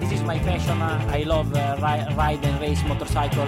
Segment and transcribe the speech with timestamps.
[0.00, 0.80] this is my passion.
[0.82, 3.46] Uh, I love uh, ri- ride and race motorcycle.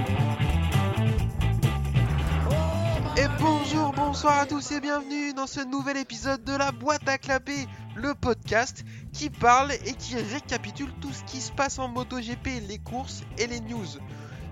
[3.16, 7.18] Et bonjour, bonsoir à tous et bienvenue dans ce nouvel épisode de la boîte à
[7.18, 7.66] clapper,
[7.96, 12.78] le podcast qui parle et qui récapitule tout ce qui se passe en MotoGP, les
[12.78, 13.86] courses et les news.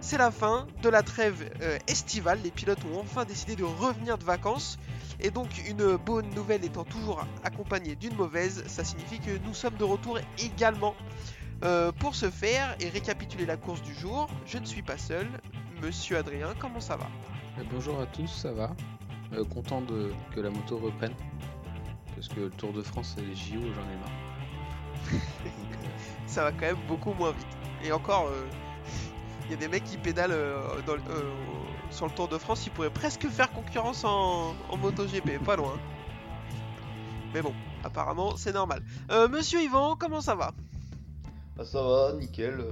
[0.00, 4.18] C'est la fin de la trêve euh, estivale, les pilotes ont enfin décidé de revenir
[4.18, 4.78] de vacances.
[5.20, 9.76] Et donc une bonne nouvelle étant toujours accompagnée d'une mauvaise, ça signifie que nous sommes
[9.76, 10.94] de retour également.
[11.62, 15.26] Euh, pour ce faire et récapituler la course du jour, je ne suis pas seul.
[15.82, 17.06] Monsieur Adrien, comment ça va?
[17.58, 18.76] Euh, Bonjour à tous, ça va?
[19.32, 21.14] Euh, Content de, que la moto reprenne.
[22.14, 25.12] Parce que le Tour de France et les JO, j'en ai marre.
[26.26, 27.46] ça va quand même beaucoup moins vite.
[27.84, 28.30] Et encore,
[29.46, 30.36] il y a des mecs qui pédalent
[30.86, 30.96] dans
[31.88, 35.78] sur le Tour de France, ils pourraient presque faire concurrence en, en MotoGP, pas loin.
[37.32, 38.82] Mais bon, apparemment, c'est normal.
[39.30, 40.52] Monsieur Yvan, comment ça va?
[41.58, 42.62] Ah ça va, nickel.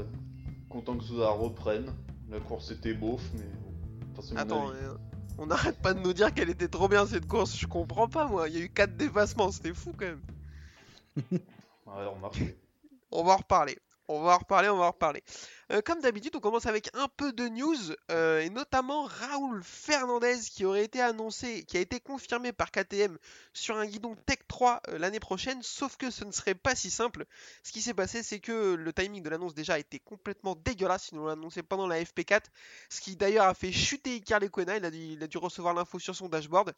[0.69, 1.93] Content que ça reprenne.
[2.31, 3.45] La course était beauf, mais.
[4.17, 4.95] Enfin, Attends, euh,
[5.39, 8.27] on n'arrête pas de nous dire qu'elle était trop bien cette course, je comprends pas
[8.27, 10.23] moi, il y a eu 4 dépassements, c'était fou quand même.
[11.87, 12.43] Ouais, remarque.
[13.13, 13.79] On va en reparler.
[14.09, 15.23] On va en reparler, on va en reparler.
[15.73, 17.75] Euh, comme d'habitude, on commence avec un peu de news,
[18.11, 23.17] euh, et notamment Raoul Fernandez qui aurait été annoncé, qui a été confirmé par KTM
[23.55, 26.91] sur un guidon Tech 3 euh, l'année prochaine, sauf que ce ne serait pas si
[26.91, 27.25] simple.
[27.63, 31.17] Ce qui s'est passé, c'est que le timing de l'annonce déjà été complètement dégueulasse, ils
[31.17, 32.43] l'ont annoncé pendant la FP4,
[32.91, 35.73] ce qui d'ailleurs a fait chuter Icar Lecuona, il a dû, il a dû recevoir
[35.73, 36.75] l'info sur son dashboard.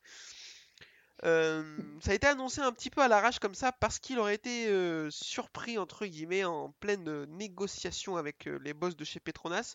[1.25, 1.65] Euh,
[2.03, 4.69] ça a été annoncé un petit peu à l'arrache comme ça parce qu'il aurait été
[4.69, 9.75] euh, surpris entre guillemets en pleine euh, négociation avec les boss de chez Petronas.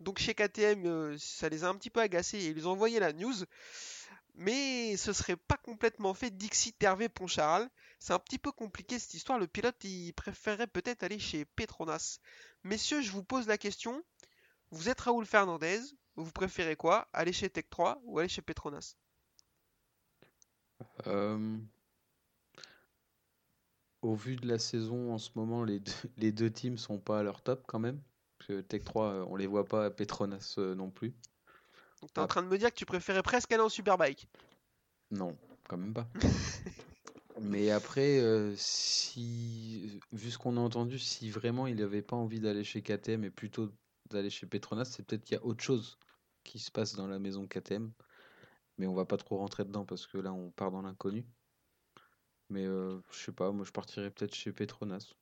[0.00, 3.12] Donc chez KTM, ça les a un petit peu agacés et ils ont envoyé la
[3.12, 3.34] news.
[4.34, 7.70] Mais ce serait pas complètement fait Dixit Hervé Poncharal.
[7.98, 9.38] C'est un petit peu compliqué cette histoire.
[9.38, 12.18] Le pilote il préférerait peut-être aller chez Petronas.
[12.64, 14.02] Messieurs, je vous pose la question.
[14.70, 15.80] Vous êtes Raoul Fernandez.
[16.16, 17.08] Vous préférez quoi?
[17.12, 18.96] Aller chez Tech 3 ou aller chez Petronas?
[21.06, 21.58] Euh,
[24.02, 27.20] Au vu de la saison en ce moment, les deux, les deux teams sont pas
[27.20, 28.00] à leur top quand même.
[28.38, 31.14] Parce que Tech 3, euh, on les voit pas à Petronas euh, non plus.
[32.00, 34.28] Donc t'es en train de me dire que tu préférais presque aller en Superbike.
[35.12, 35.36] Non,
[35.68, 36.08] quand même pas.
[37.40, 42.40] Mais après, euh, si, vu ce qu'on a entendu, si vraiment il n'avait pas envie
[42.40, 43.72] d'aller chez KTM et plutôt
[44.10, 45.98] d'aller chez Petronas, c'est peut-être qu'il y a autre chose
[46.44, 47.92] qui se passe dans la maison KTM.
[48.82, 51.24] Mais on va pas trop rentrer dedans parce que là, on part dans l'inconnu.
[52.48, 55.14] Mais euh, je sais pas, moi je partirais peut-être chez Petronas.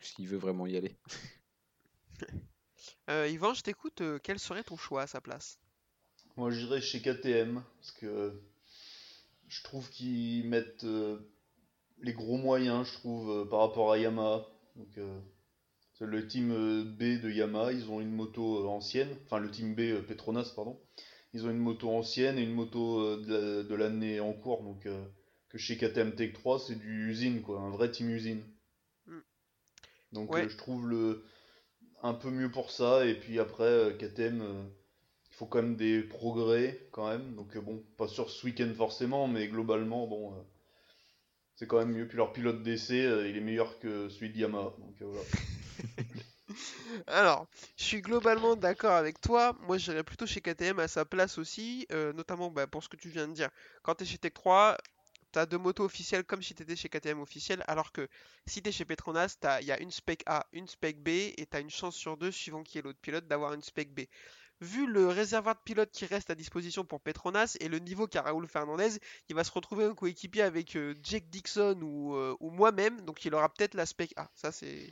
[0.00, 0.96] S'il veut vraiment y aller.
[3.08, 5.60] Euh, Yvan, je t'écoute, euh, quel serait ton choix à sa place?
[6.36, 8.42] Moi j'irais chez KTM, parce que
[9.46, 11.18] je trouve qu'ils mettent euh,
[12.00, 14.44] les gros moyens, je trouve, euh, par rapport à Yamaha.
[14.74, 15.20] Donc, euh,
[16.00, 16.48] le team
[16.98, 20.80] B de Yamaha, ils ont une moto ancienne, enfin le team B Petronas, pardon.
[21.32, 24.62] Ils ont une moto ancienne et une moto euh, de la- de l'année en cours,
[24.62, 25.04] donc euh,
[25.48, 28.42] que chez KTM Tech 3, c'est du usine, quoi, un vrai team usine.
[29.06, 29.18] Mm.
[30.12, 30.44] Donc Ouais.
[30.44, 31.24] euh, je trouve le
[32.02, 34.42] un peu mieux pour ça, et puis après, KTM.
[35.30, 37.34] il faut quand même des progrès quand même.
[37.34, 40.34] Donc bon, pas sur ce week-end forcément, mais globalement, bon,
[41.54, 42.08] c'est quand même mieux.
[42.08, 44.74] Puis leur pilote d'essai, euh, il est meilleur que celui de Yamaha.
[44.78, 45.22] Donc euh, voilà.
[47.06, 47.46] Alors,
[47.76, 49.56] je suis globalement d'accord avec toi.
[49.60, 52.96] Moi, j'irais plutôt chez KTM à sa place aussi, euh, notamment bah, pour ce que
[52.96, 53.50] tu viens de dire.
[53.82, 54.76] Quand tu es chez Tech 3,
[55.32, 58.08] tu as deux motos officielles comme si tu étais chez KTM officiel, alors que
[58.46, 61.46] si tu es chez Petronas, il y a une spec A, une spec B, et
[61.50, 64.02] tu as une chance sur deux, suivant qui est l'autre pilote, d'avoir une spec B.
[64.60, 68.22] Vu le réservoir de pilotes qui reste à disposition pour Petronas et le niveau qu'a
[68.22, 72.50] Raoul Fernandez, il va se retrouver un coéquipier avec euh, Jake Dixon ou, euh, ou
[72.50, 74.30] moi-même, donc il aura peut-être la spec A.
[74.34, 74.88] Ça, c'est.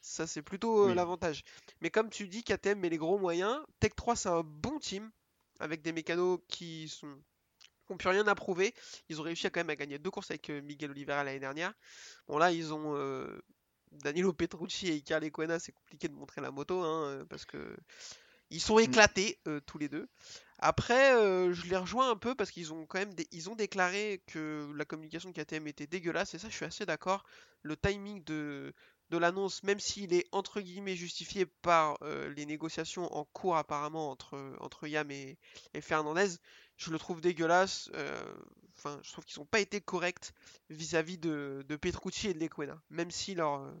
[0.00, 0.94] Ça, c'est plutôt euh, Oui.
[0.94, 1.44] l'avantage.
[1.80, 3.58] Mais comme tu dis, KTM met les gros moyens.
[3.80, 5.10] Tech 3, c'est un bon team
[5.60, 7.22] avec des mécanos qui sont
[7.86, 8.74] qui ont plus rien à prouver.
[9.08, 11.40] Ils ont réussi à quand même à gagner deux courses avec euh, Miguel Oliveira l'année
[11.40, 11.72] dernière.
[12.28, 13.40] Bon là, ils ont euh,
[13.92, 15.58] Danilo Petrucci et Iker Lecuona.
[15.58, 17.76] C'est compliqué de montrer la moto hein, parce que
[18.50, 20.08] ils sont éclatés euh, tous les deux.
[20.58, 24.22] Après, euh, je les rejoins un peu parce qu'ils ont quand même ils ont déclaré
[24.26, 27.24] que la communication de KTM était dégueulasse et ça, je suis assez d'accord.
[27.62, 28.72] Le timing de
[29.10, 34.10] de l'annonce, même s'il est entre guillemets justifié par euh, les négociations en cours apparemment
[34.10, 35.38] entre, entre Yam et,
[35.80, 36.28] Fernandez,
[36.76, 37.90] je le trouve dégueulasse.
[37.94, 38.20] euh,
[38.76, 40.32] Enfin, je trouve qu'ils n'ont pas été corrects
[40.70, 43.72] vis-à-vis de, de Petrucci et de Lequena, même si leur, euh,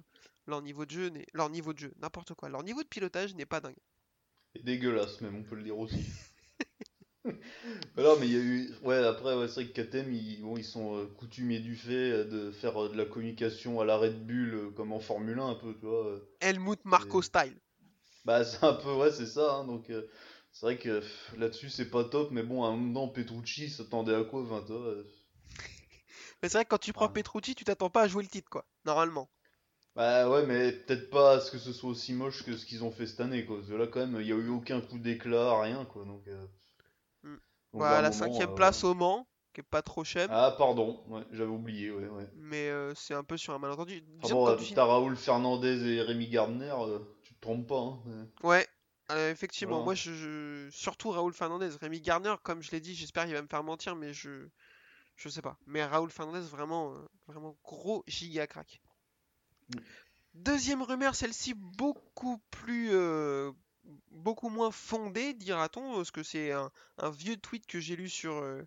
[0.48, 3.46] leur niveau de jeu, leur niveau de jeu, n'importe quoi, leur niveau de pilotage n'est
[3.46, 3.78] pas dingue.
[4.56, 6.04] Et dégueulasse même, on peut le dire aussi.
[7.96, 8.70] Non, mais il y a eu.
[8.82, 12.10] Ouais, après, ouais, c'est vrai que KTM, ils, bon, ils sont euh, coutumiers du fait
[12.12, 15.38] euh, de faire euh, de la communication à la Red Bull euh, comme en Formule
[15.38, 16.20] 1, un peu, tu vois.
[16.40, 17.56] Helmut Marco style.
[18.24, 19.86] Bah, c'est un peu, ouais, c'est ça, hein, donc.
[20.52, 21.02] c'est vrai que
[21.36, 24.76] là-dessus, c'est pas top, mais bon, à un moment, Petrucci s'attendait à quoi, enfin, toi,
[24.80, 25.04] euh,
[26.42, 27.12] Mais c'est vrai que quand tu prends Ouais.
[27.12, 28.64] Petrucci, tu t'attends pas à jouer le titre, quoi.
[28.84, 29.30] Normalement.
[29.94, 32.84] Bah ouais, mais peut-être pas à ce que ce soit aussi moche que ce qu'ils
[32.84, 33.56] ont fait cette année, quoi.
[33.56, 36.04] Parce que là, quand même, il y a eu aucun coup d'éclat, rien, quoi.
[36.04, 36.50] Donc, euh, donc,
[37.72, 41.00] Voilà, un la cinquième euh, place au Mans, qui est pas trop chère, Ah, pardon,
[41.08, 42.26] ouais, j'avais oublié, ouais, ouais.
[42.36, 44.02] mais euh, c'est un peu sur un malentendu.
[44.22, 47.98] Ah bon, tu t'as Raoul Fernandez et Rémi Gardner, euh, tu te trompes pas, hein.
[48.42, 48.66] ouais.
[49.10, 49.84] Euh, effectivement, Voilà.
[49.86, 53.40] moi je, je- surtout Raoul Fernandez, Rémi Garner, comme je l'ai dit, j'espère qu'il va
[53.42, 54.48] me faire mentir, mais je
[55.16, 55.58] je sais pas.
[55.66, 56.94] Mais Raoul Fernandez, vraiment,
[57.26, 58.80] vraiment gros giga crack.
[59.70, 59.80] Mm.
[60.34, 62.90] Deuxième rumeur, celle-ci beaucoup plus,
[64.10, 66.70] beaucoup moins fondée, dira-t-on, parce que c'est un,
[67.10, 68.62] vieux tweet que j'ai lu sur euh,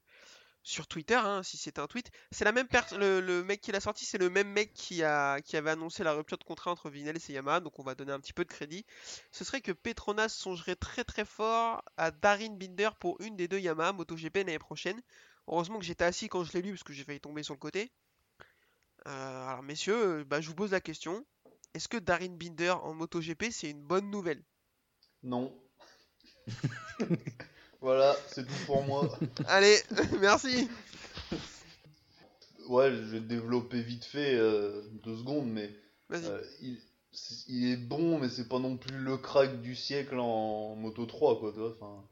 [0.90, 2.12] Twitter, hein, si c'est un tweet.
[2.32, 5.42] C'est la même personne, le, mec qui l'a sorti, c'est le même mec qui a
[5.42, 8.12] qui avait annoncé la rupture de contrat entre Vinales et Yamaha, donc on va donner
[8.12, 8.86] un petit peu de crédit
[9.32, 13.60] ce serait que Petronas songerait très très fort à Darin Binder pour une des deux
[13.60, 15.02] Yamaha MotoGP l'année prochaine.
[15.48, 17.60] Heureusement que j'étais assis quand je l'ai lu parce que j'ai failli tomber sur le
[17.60, 17.92] côté.
[19.08, 21.26] Euh, alors messieurs, euh, bah, je vous pose la question.
[21.74, 24.44] Est-ce que Darin Binder en MotoGP c'est une bonne nouvelle?
[25.24, 25.52] Non.
[27.82, 29.10] voilà, c'est tout pour moi.
[29.48, 29.82] Allez,
[30.20, 30.70] merci
[32.70, 35.70] Ouais, je vais développer vite fait euh, deux secondes, mais
[36.10, 36.24] Vas-y.
[36.26, 36.78] euh, il,
[37.12, 41.06] c'est- il est bon, mais c'est pas non plus le crack du siècle en Moto
[41.06, 41.72] 3, quoi, tu vois.
[41.80, 42.04] Enfin,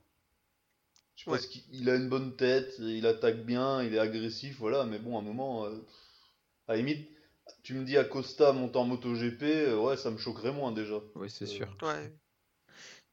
[1.15, 1.37] je Ouais.
[1.37, 5.17] pense qu'il a une bonne tête, il attaque bien, il est agressif, voilà, mais bon,
[5.17, 5.85] à un moment, euh,
[6.67, 7.09] à la limite,
[7.63, 11.01] tu me dis Acosta monte en MotoGP, euh, ouais, ça me choquerait moins déjà.
[11.15, 11.77] Oui, c'est Euh, sûr.
[11.83, 12.11] Ouais,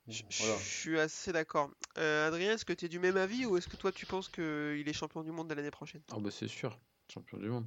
[0.09, 0.55] je je- Voilà.
[0.57, 1.71] je suis assez d'accord.
[1.99, 4.29] Euh, Adrien, est-ce que tu es du même avis ou est-ce que toi tu penses
[4.29, 6.03] qu'il est champion du monde de l'année prochaine?
[6.13, 6.79] Ah bah c'est sûr,
[7.13, 7.67] champion du monde.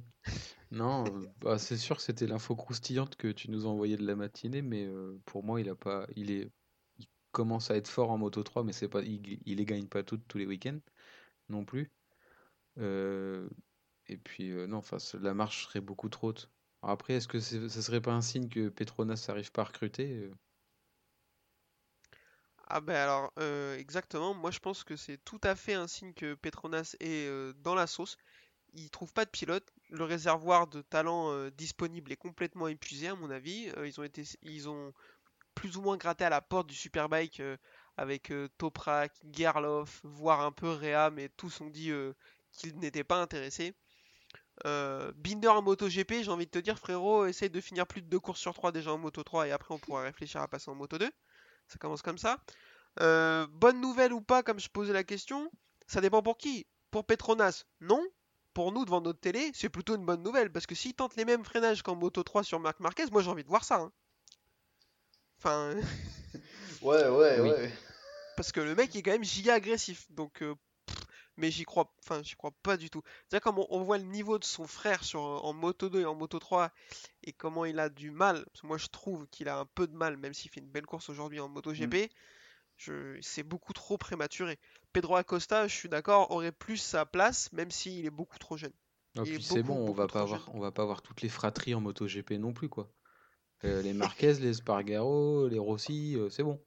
[0.70, 1.04] Non,
[1.40, 4.84] bah, c'est sûr que c'était l'info croustillante que tu nous envoyais de la matinée, mais
[4.86, 6.50] euh, pour moi il a pas, il est,
[6.98, 9.86] il commence à être fort en Moto 3, mais c'est pas, il, il les gagne
[9.88, 10.78] pas toutes tous les week-ends
[11.48, 11.90] non plus.
[12.78, 13.48] Euh,
[14.06, 16.50] et puis euh, non, enfin la marche serait beaucoup trop haute.
[16.82, 20.30] Alors après, est-ce que ce serait pas un signe que Petronas n'arrive pas à recruter?
[22.72, 26.14] Ah ben alors, euh, exactement, moi je pense que c'est tout à fait un signe
[26.14, 28.16] que Petronas est euh, dans la sauce.
[28.74, 33.16] Il trouve pas de pilote, le réservoir de talent euh, disponible est complètement épuisé à
[33.16, 33.72] mon avis.
[33.84, 34.04] Ils ont
[34.42, 34.92] ils ont
[35.54, 37.42] plus ou moins gratté à la porte du Superbike
[37.96, 41.92] avec Toprak, Gerloff, voire un peu Rea, mais tous ont dit
[42.52, 43.74] qu'ils n'étaient pas intéressés.
[44.64, 48.20] Binder en MotoGP, j'ai envie de te dire frérot, essaye de finir plus de deux
[48.20, 50.74] courses sur trois déjà en Moto 3 et après on pourra réfléchir à passer en
[50.76, 51.10] Moto 2.
[51.72, 52.38] Ça commence comme ça.
[53.00, 55.50] Euh, bonne nouvelle ou pas, comme je posais la question,
[55.86, 56.66] ça dépend pour qui?
[56.90, 58.04] Pour Petronas, non.
[58.52, 60.50] Pour nous, devant notre télé, c'est plutôt une bonne nouvelle.
[60.50, 63.30] Parce que s'ils tentent les mêmes freinages qu'en Moto 3 sur Marc Marquez, moi j'ai
[63.30, 63.76] envie de voir ça.
[63.76, 63.92] hein.
[65.38, 65.74] Enfin,
[66.82, 67.50] Ouais, ouais, Oui.
[67.50, 67.72] ouais.
[68.36, 70.06] parce que le mec est quand même giga agressif.
[70.10, 70.54] Donc, euh,
[71.40, 73.02] mais j'y crois, enfin, j'y crois pas du tout.
[73.28, 76.04] C'est comme on, on voit le niveau de son frère sur, en Moto 2 et
[76.04, 76.70] en Moto 3
[77.24, 78.44] et comment il a du mal.
[78.52, 80.68] Parce que moi, je trouve qu'il a un peu de mal, même s'il fait une
[80.68, 82.10] belle course aujourd'hui en Moto GP.
[82.76, 84.58] Je, c'est beaucoup trop prématuré.
[84.92, 88.72] Pedro Acosta, je suis d'accord, aurait plus sa place, même s'il est beaucoup trop jeune.
[89.24, 90.34] Puis c'est bon, on va pas jeune.
[90.34, 92.90] avoir, on va pas avoir toutes les fratries en MotoGP non plus, quoi.
[93.64, 96.62] Euh, les Marquez, les Spargaro, les Rossi, euh, c'est bon.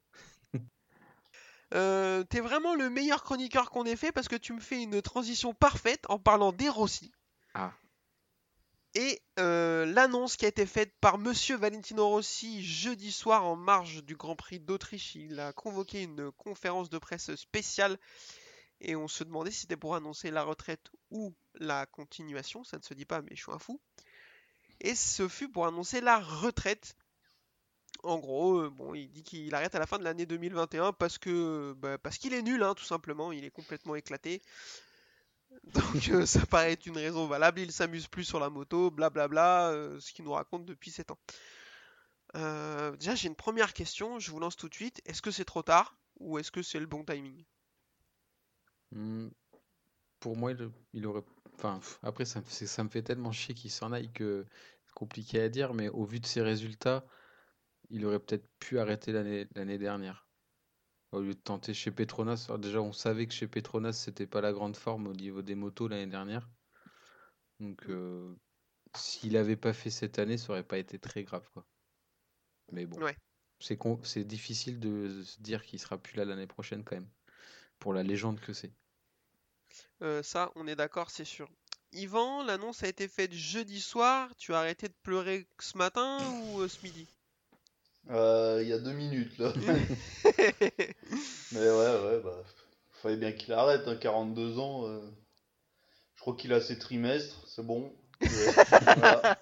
[1.74, 5.02] Euh, t'es vraiment le meilleur chroniqueur qu'on ait fait parce que tu me fais une
[5.02, 7.12] transition parfaite en parlant des Rossi.
[7.54, 7.72] Ah.
[8.94, 14.04] Et euh, l'annonce qui a été faite par Monsieur Valentino Rossi jeudi soir en marge
[14.04, 17.98] du Grand Prix d'Autriche, il a convoqué une conférence de presse spéciale
[18.80, 22.82] et on se demandait si c'était pour annoncer la retraite ou la continuation, ça ne
[22.82, 23.80] se dit pas mais je suis un fou.
[24.80, 26.96] Et ce fut pour annoncer la retraite.
[28.04, 31.16] En gros, euh, bon, il dit qu'il arrête à la fin de l'année 2021 parce
[31.16, 34.42] que bah, parce qu'il est nul, hein, tout simplement, il est complètement éclaté.
[35.64, 39.70] Donc euh, ça paraît être une raison valable, il s'amuse plus sur la moto, blablabla,
[39.70, 41.18] euh, ce qu'il nous raconte depuis 7 ans.
[42.98, 45.00] Déjà j'ai une première question, je vous lance tout de suite.
[45.06, 47.44] Est-ce que c'est trop tard ou est-ce que c'est le bon timing?
[48.92, 49.28] Hmm,
[50.20, 50.52] Pour moi,
[50.92, 51.24] il, aurait.
[51.54, 54.44] Enfin, après, ça ça me fait tellement chier qu'il s'en aille que
[54.86, 57.04] c'est compliqué à dire, mais au vu de ses résultats,
[57.90, 60.28] il aurait peut-être pu arrêter l'année dernière.
[61.12, 62.46] Au lieu de tenter chez Petronas.
[62.48, 65.54] Alors déjà, on savait que chez Petronas, c'était pas la grande forme au niveau des
[65.54, 66.48] motos l'année dernière.
[67.60, 68.34] Donc, euh,
[68.96, 71.64] s'il avait pas fait cette année, ça aurait pas été très grave, quoi.
[72.72, 73.16] Mais bon, Ouais.
[73.60, 77.08] c'est con- c'est difficile de se dire qu'il sera plus là l'année prochaine quand même,
[77.78, 78.72] pour la légende que c'est.
[80.02, 81.48] Euh, ça, on est d'accord, c'est sûr.
[81.92, 84.34] Yvan, l'annonce a été faite jeudi soir.
[84.36, 87.06] Tu as arrêté de pleurer ce matin ou euh, ce midi?
[88.10, 89.52] Euh, Il y a deux minutes là.
[91.52, 92.42] Mais ouais, ouais, bah.
[93.02, 94.86] Fallait bien qu'il arrête, hein, 42 ans.
[94.88, 95.00] euh.
[96.16, 97.92] Je crois qu'il a ses trimestres, c'est bon.
[98.22, 98.28] Ouais,
[98.96, 99.36] voilà.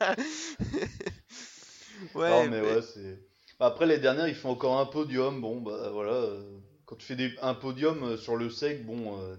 [2.14, 3.20] Ouais, Non, mais mais- ouais, c'est.
[3.60, 5.40] Après, les dernières, il fait encore un podium.
[5.40, 6.12] Bon, bah voilà.
[6.12, 7.32] euh, Quand tu fais des...
[7.42, 9.36] un podium euh, sur le sec, bon, euh,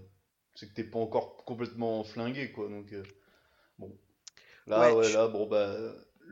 [0.56, 2.70] c'est que t'es pas encore complètement flingué, quoi.
[2.70, 2.94] Donc,
[3.80, 3.92] bon.
[4.68, 5.76] Là, Ouais, là, bon, bah.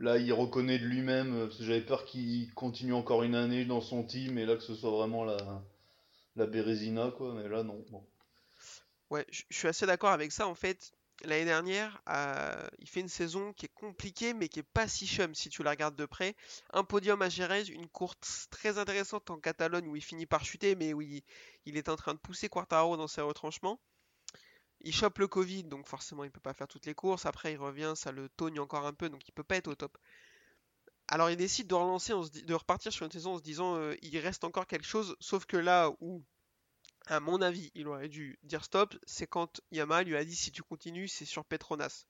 [0.02, 1.34] Là, il reconnaît de lui-même.
[1.34, 4.56] euh, Parce que j'avais peur qu'il continue encore une année dans son team et là,
[4.56, 5.64] que ce soit vraiment la,
[6.36, 7.34] la Bérésina, quoi.
[7.34, 7.84] Mais là, non.
[9.10, 10.46] Ouais, je je suis assez d'accord avec ça.
[10.48, 10.92] En fait,
[11.24, 15.06] l'année dernière, euh, il fait une saison qui est compliquée, mais qui est pas si
[15.06, 16.34] chum si tu la regardes de près.
[16.72, 20.74] Un podium à Jerez, une course très intéressante en Catalogne où il finit par chuter,
[20.74, 21.22] mais où il,
[21.66, 23.80] il est en train de pousser Quartaro dans ses retranchements.
[24.82, 27.26] Il chope le Covid, donc forcément il peut pas faire toutes les courses.
[27.26, 29.74] Après, il revient, ça le togne encore un peu, donc il peut pas être au
[29.74, 29.96] top.
[31.08, 34.18] Alors il décide de relancer, de repartir sur une saison en se disant euh, il
[34.18, 36.24] reste encore quelque chose, sauf que là où
[37.06, 40.52] à mon avis, il aurait dû dire stop, c'est quand Yamaha lui a dit si
[40.52, 42.06] tu continues, c'est sur Petronas.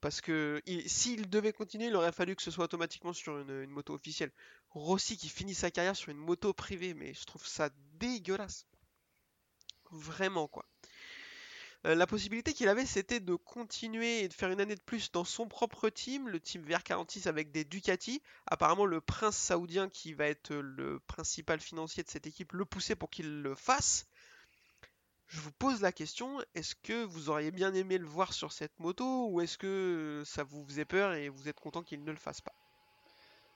[0.00, 3.66] Parce que il- s'il devait continuer, il aurait fallu que ce soit automatiquement sur une
[3.68, 4.32] moto officielle.
[4.70, 8.66] Rossi qui finit sa carrière sur une moto privée, mais je trouve ça dégueulasse.
[9.90, 10.64] Vraiment quoi.
[11.86, 15.10] Euh, la possibilité qu'il avait, c'était de continuer et de faire une année de plus
[15.12, 18.20] dans son propre team, le team VR46 avec des Ducati.
[18.46, 22.96] Apparemment, le prince saoudien qui va être le principal financier de cette équipe le poussait
[22.96, 24.06] pour qu'il le fasse.
[25.26, 28.78] Je vous pose la question, est-ce que vous auriez bien aimé le voir sur cette
[28.80, 32.18] moto ou est-ce que ça vous faisait peur et vous êtes content qu'il ne le
[32.18, 32.52] fasse pas?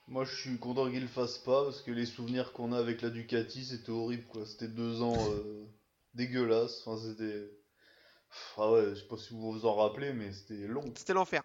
[0.06, 3.02] Moi, je suis content qu'il le fasse pas parce que les souvenirs qu'on a avec
[3.02, 4.46] la Ducati, c'était horrible, quoi.
[4.46, 5.64] C'était deux ans euh,
[6.14, 6.86] dégueulasses.
[6.86, 7.50] Enfin, c'était.
[8.56, 10.84] Ah ouais, je sais pas si vous vous en rappelez, mais c'était long.
[10.96, 11.42] C'était l'enfer.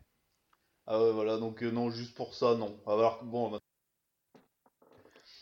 [0.88, 2.78] Ah ouais, voilà, donc euh, non, juste pour ça, non.
[2.88, 3.60] Alors, bon,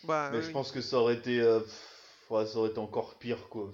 [0.04, 0.44] Bah, mais oui.
[0.44, 1.40] je pense que ça aurait été.
[1.40, 3.72] euh, pff, ouais, ça aurait été encore pire, quoi.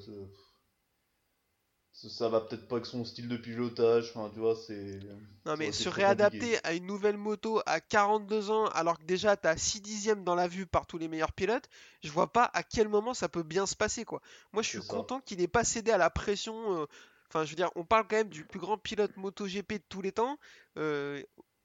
[1.93, 4.99] Ça, ça va peut-être pas avec son style de pilotage, enfin, tu vois, c'est.
[5.45, 9.57] Non mais se réadapter à une nouvelle moto à 42 ans alors que déjà t'as
[9.57, 11.67] 6 dixièmes dans la vue par tous les meilleurs pilotes,
[12.01, 14.21] je vois pas à quel moment ça peut bien se passer quoi.
[14.53, 16.83] Moi je suis content qu'il ait pas cédé à la pression.
[16.83, 16.85] euh,
[17.33, 20.03] Enfin je veux dire, on parle quand même du plus grand pilote MotoGP de tous
[20.03, 20.37] les temps.
[20.77, 21.19] euh,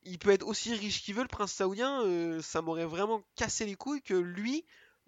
[0.05, 2.03] il peut être aussi riche qu'il veut, le prince saoudien.
[2.07, 4.65] euh, ça m'aurait vraiment cassé les couilles que lui,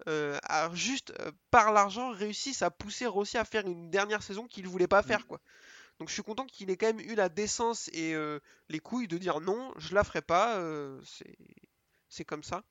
[0.07, 1.13] euh, a juste
[1.49, 5.25] par l'argent réussisse à pousser Rossi à faire une dernière saison qu'il voulait pas faire
[5.25, 5.41] quoi.
[5.97, 8.13] Donc je suis content qu'il ait quand même eu la décence et
[8.69, 10.61] les couilles de dire non, je la ferai pas,
[12.07, 12.63] c'est comme ça.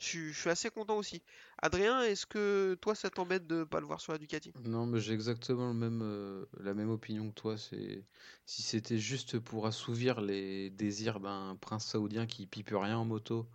[0.00, 1.22] Je suis, assez content aussi.
[1.60, 4.52] Adrien, est-ce que toi ça t'embête de pas le voir sur la Ducati?
[4.64, 7.56] Non, mais j'ai exactement euh, la même opinion que toi.
[7.58, 13.48] Si c'était juste pour assouvir les désirs d'un prince saoudien qui pipe rien en moto,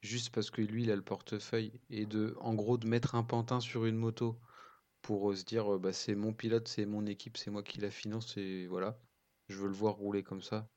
[0.00, 3.22] juste parce que lui il a le portefeuille et de, en gros, de mettre un
[3.22, 4.38] pantin sur une moto
[5.02, 7.80] pour euh, se dire euh, bah c'est mon pilote, c'est mon équipe, c'est moi qui
[7.80, 8.98] la finance et voilà,
[9.48, 10.68] je veux le voir rouler comme ça.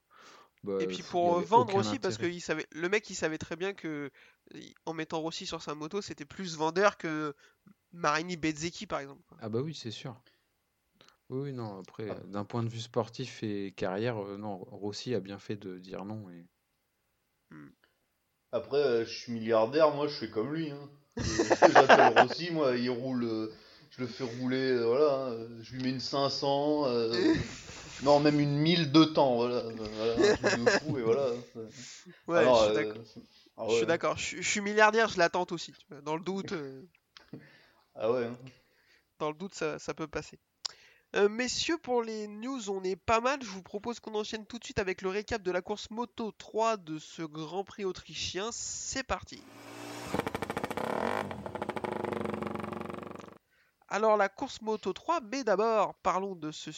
[0.65, 2.35] Bah, Et puis il y pour euh, vendre aussi, parce que intérêt.
[2.37, 4.11] il savait, le mec il savait très bien que
[4.85, 7.33] en mettant Rossi sur sa moto, c'était plus vendeur que
[7.93, 9.21] Marini Bezzecchi par exemple.
[9.41, 10.15] Ah bah oui, c'est sûr.
[11.29, 12.13] Oui, oui, non, après, Ah.
[12.13, 15.79] euh, d'un point de vue sportif et carrière, euh, non, Rossi a bien fait de
[15.79, 16.29] dire non.
[16.29, 16.45] Et...
[18.51, 20.71] Après, euh, je suis milliardaire, moi, je fais comme lui.
[20.71, 20.89] Hein.
[21.17, 21.23] Euh,
[21.71, 23.23] J'appelle Rossi, moi, il roule.
[23.23, 23.51] euh,
[23.91, 25.27] je le fais rouler, euh, voilà.
[25.27, 26.85] hein, Je lui mets une 500.
[26.87, 27.11] euh,
[28.03, 29.55] non, même une 1000 de temps, voilà.
[29.55, 31.27] euh, voilà, un truc de fou, et voilà.
[32.27, 33.03] Ouais, Alors, je suis euh, d'accord.
[33.57, 34.17] ah Je suis ouais, d'accord.
[34.17, 35.73] Je, suis- je suis milliardaire, je l'attends aussi.
[36.03, 36.81] Dans le doute, euh,
[37.95, 38.25] Ah ouais.
[38.25, 38.37] hein.
[39.19, 40.39] dans le doute, ça, ça peut passer.
[41.15, 43.39] Euh, messieurs, pour les news, on est pas mal.
[43.41, 46.33] Je vous propose qu'on enchaîne tout de suite avec le récap de la course Moto
[46.33, 48.49] 3 de ce Grand Prix autrichien.
[48.51, 49.41] C'est parti.
[53.87, 56.71] Alors la course Moto 3, mais d'abord parlons de ce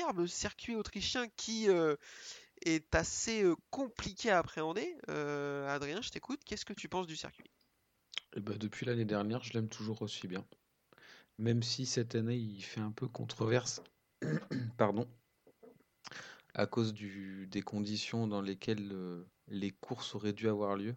[0.00, 1.94] superbe circuit autrichien qui euh,
[2.64, 4.96] est assez euh, compliqué à appréhender.
[5.10, 6.40] Euh, Adrien, je t'écoute.
[6.44, 7.50] Qu'est-ce que tu penses du circuit?
[8.34, 10.46] et bah, depuis l'année dernière, je l'aime toujours aussi bien.
[11.38, 13.82] Même si cette année, il fait un peu controverse,
[14.78, 15.06] pardon,
[16.54, 20.94] à cause des conditions dans lesquelles les courses auraient dû avoir lieu,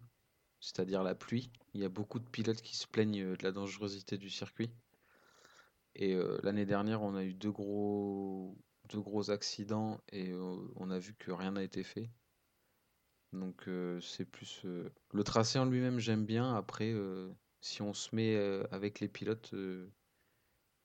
[0.59, 1.51] c'est-à-dire la pluie.
[1.73, 4.69] Il y a beaucoup de pilotes qui se plaignent de la dangerosité du circuit.
[5.95, 8.55] Et l'année dernière, on a eu deux gros,
[8.89, 12.09] deux gros accidents et euh, on a vu que rien n'a été fait.
[13.33, 16.55] Donc euh, c'est plus euh, le tracé en lui-même, j'aime bien.
[16.55, 17.29] Après, euh,
[17.61, 19.91] si on se met euh, avec les pilotes, euh,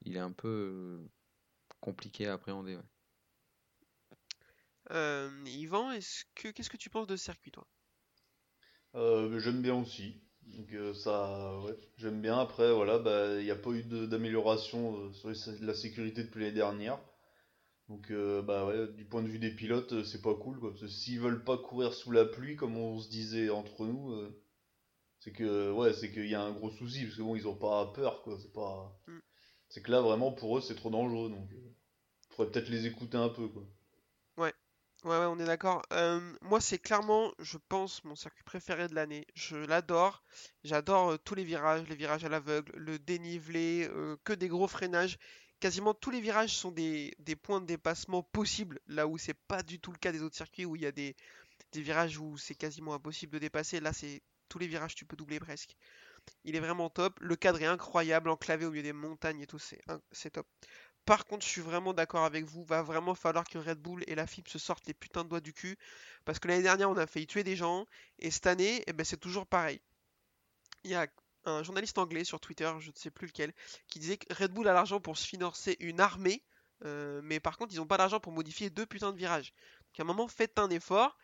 [0.02, 1.08] il est un peu euh,
[1.80, 2.76] compliqué à appréhender.
[2.76, 2.82] ouais.
[4.90, 7.66] Euh, Yvan, est-ce que qu'est-ce que tu penses de ce circuit, toi?
[8.94, 10.20] Euh, j'aime bien aussi.
[10.42, 12.38] Donc euh, ça, ouais, j'aime bien.
[12.38, 16.24] Après, voilà, bah, il n'y a pas eu de- d'amélioration euh, sur les- la sécurité
[16.24, 16.98] depuis l'année dernière.
[17.88, 20.71] Donc, euh, bah ouais, du point de vue des pilotes, euh, c'est pas cool, quoi.
[20.71, 24.12] Parce que s'ils veulent pas courir sous la pluie, comme on se disait entre nous,
[24.12, 24.42] euh,
[25.21, 27.57] c'est que, ouais, c'est qu'il y a un gros souci, parce que bon, ils ont
[27.57, 28.38] pas peur, quoi.
[28.40, 29.18] C'est pas, Mm.
[29.71, 31.75] c'est que là, vraiment, pour eux, c'est trop dangereux, donc, euh,
[32.30, 33.64] faudrait peut-être les écouter un peu, quoi.
[34.37, 34.52] Ouais,
[35.04, 35.83] ouais, on est d'accord.
[36.42, 39.26] Moi, c'est clairement, je pense, mon circuit préféré de l'année.
[39.35, 40.23] Je l'adore.
[40.62, 43.88] J'adore tous les virages, les virages à l'aveugle, le dénivelé,
[44.25, 45.18] que des gros freinages.
[45.60, 49.80] Quasiment tous les virages sont des, points de dépassement possibles, là où c'est pas du
[49.80, 51.16] tout le cas des autres circuits où il y a des,
[51.74, 53.80] virages où c'est quasiment impossible de dépasser.
[53.80, 55.76] Là, c'est tous les virages, tu peux doubler presque.
[56.44, 57.18] Il est vraiment top.
[57.20, 60.46] Le cadre est incroyable, enclavé au milieu des montagnes et tout, c'est top.
[61.04, 62.62] Par contre, je suis vraiment d'accord avec vous.
[62.64, 65.40] Va vraiment falloir que Red Bull et la FIP se sortent les putains de doigts
[65.40, 65.78] du cul.
[66.26, 67.86] Parce que l'année dernière, on a failli tuer des gens.
[68.18, 69.80] Et cette année, eh ben, c'est toujours pareil.
[70.84, 71.06] Il y a
[71.48, 73.52] un journaliste anglais sur Twitter, je ne sais plus lequel,
[73.88, 76.42] qui disait que Red Bull a l'argent pour se financer une armée.
[76.84, 79.52] euh, mais par contre, ils n'ont pas l'argent pour modifier deux putains de virages.
[79.88, 81.16] Donc à un moment, faites un effort.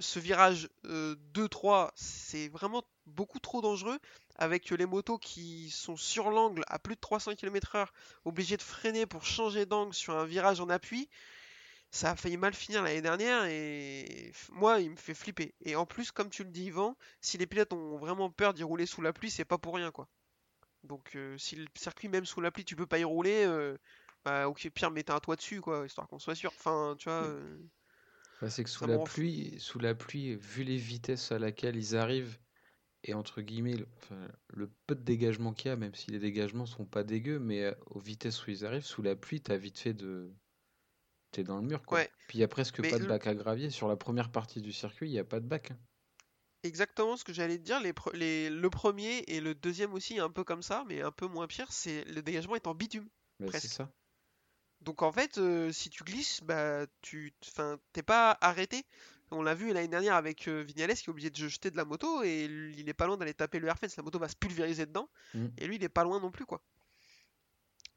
[0.00, 3.98] Ce virage euh, 2-3, c'est vraiment beaucoup trop dangereux.
[4.36, 7.88] Avec les motos qui sont sur l'angle à plus de 300 km/h
[8.24, 11.08] obligé de freiner pour changer d'angle sur un virage en appui,
[11.92, 15.54] ça a failli mal finir l'année dernière et moi il me fait flipper.
[15.64, 18.64] Et en plus, comme tu le dis Yvan, si les pilotes ont vraiment peur d'y
[18.64, 20.08] rouler sous la pluie, c'est pas pour rien quoi.
[20.84, 23.78] Donc euh, si le circuit même sous la pluie tu peux pas y rouler, euh,
[24.24, 26.52] bah ok pire mettez un toit dessus quoi, histoire qu'on soit sûr.
[26.58, 27.22] Enfin tu vois.
[27.24, 27.58] euh,
[28.42, 31.96] Bah, c'est que sous la pluie, sous la pluie, vu les vitesses à laquelle ils
[31.96, 32.38] arrivent,
[33.04, 36.18] et entre guillemets, le, enfin, le peu de dégagement qu'il y a, même si les
[36.20, 39.56] dégagements sont pas dégueux, mais euh, aux vitesses où ils arrivent, sous la pluie, t'as
[39.58, 40.32] vite fait de...
[41.32, 41.98] T'es dans le mur, quoi.
[41.98, 42.10] Ouais.
[42.28, 43.70] Puis il y a presque Mais pas de bac à gravier.
[43.70, 45.70] Sur la première partie du circuit, il n'y a pas de bac.
[45.72, 45.78] hein.
[46.62, 50.44] Exactement ce que j'allais te dire, les le premier et le deuxième aussi un peu
[50.44, 53.08] comme ça, mais un peu moins pire, c'est le dégagement est en bitume.
[53.50, 53.90] C'est ça.
[54.80, 58.84] Donc en fait, euh, si tu glisses, bah tu, enfin, t'es pas arrêté.
[59.32, 61.84] On l'a vu l'année dernière avec euh, Vignales qui est obligé de jeter de la
[61.84, 63.96] moto et il est pas loin d'aller taper le airfence.
[63.96, 65.46] La moto va se pulvériser dedans Mm.
[65.58, 66.62] et lui il est pas loin non plus quoi.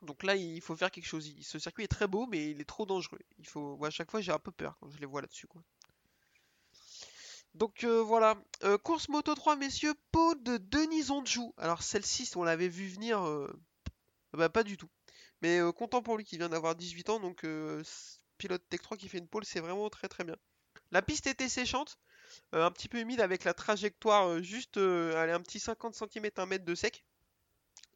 [0.05, 1.29] Donc là il faut faire quelque chose.
[1.41, 3.19] Ce circuit est très beau mais il est trop dangereux.
[3.39, 5.47] Il faut, à chaque fois j'ai un peu peur quand je les vois là-dessus.
[7.53, 11.53] Donc euh, voilà, Euh, course moto 3 messieurs, peau de Denis Onjou.
[11.57, 13.47] Alors celle-ci on l'avait vu venir, euh,
[14.33, 14.89] bah pas du tout.
[15.41, 17.45] Mais content pour lui qui vient d'avoir 18 ans, donc
[18.37, 20.35] pilote Tech 3 qui fait une pole, c'est vraiment très très bien.
[20.91, 21.97] La piste était séchante,
[22.51, 26.65] un petit peu humide avec la trajectoire juste allez, un petit 50 cm, 1 mètre
[26.65, 27.05] de sec.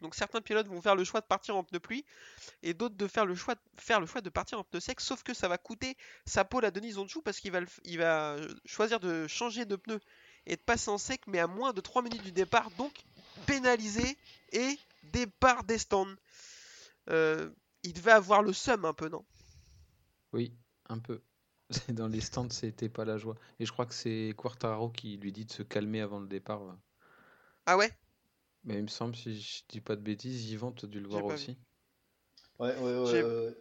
[0.02, 2.06] Donc certains pilotes vont faire le choix de partir en pneu pluie
[2.64, 5.00] et d'autres de faire le choix de, faire le choix de partir en pneu sec,
[5.02, 7.80] sauf que ça va coûter sa pole à Denis Onchou parce qu'il va, le f-
[7.84, 10.00] il va euh, choisir de changer de pneu
[10.46, 12.94] et de passer en sec, mais à moins de 3 minutes du départ, donc
[13.46, 14.18] pénalisé
[14.52, 14.78] et
[15.12, 16.08] départ des stands.
[17.10, 17.50] Euh,
[17.84, 19.26] il devait avoir le seum un peu, non?
[20.34, 20.54] Oui,
[20.90, 21.22] un peu.
[21.90, 23.36] Dans les stands, c'était pas la joie.
[23.60, 26.64] Et je crois que c'est Quartaro qui lui dit de se calmer avant le départ.
[26.64, 26.78] là.
[27.66, 27.92] Ah ouais?
[28.66, 31.08] Mais il me semble, si je dis pas de bêtises, Yvan, tu as dû le
[31.08, 31.34] voir vu.
[31.34, 31.58] aussi.
[32.60, 33.56] Ouais, ouais, ouais.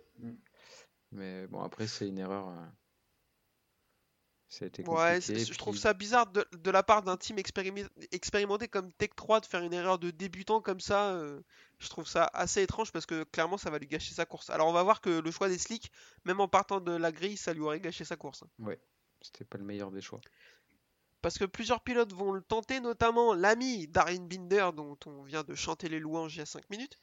[1.13, 2.49] Mais bon, après, c'est une erreur.
[2.49, 2.67] euh,
[4.49, 8.69] Ça a été Ouais, je trouve ça bizarre de, de la part d'un team expérimenté
[8.69, 11.11] comme Tech 3 de faire une erreur de débutant comme ça.
[11.11, 11.41] euh,
[11.79, 14.49] je trouve ça assez étrange parce que clairement ça va lui gâcher sa course.
[14.51, 15.91] Alors on va voir que le choix des slicks,
[16.25, 18.43] même en partant de la grille, ça lui aurait gâché sa course.
[18.43, 18.49] hein.
[18.59, 18.81] Ouais,
[19.21, 20.21] c'était pas le meilleur des choix.
[21.21, 25.55] Parce que plusieurs pilotes vont le tenter, notamment l'ami Darren Binder dont on vient de
[25.55, 26.99] chanter les louanges il y a 5 minutes.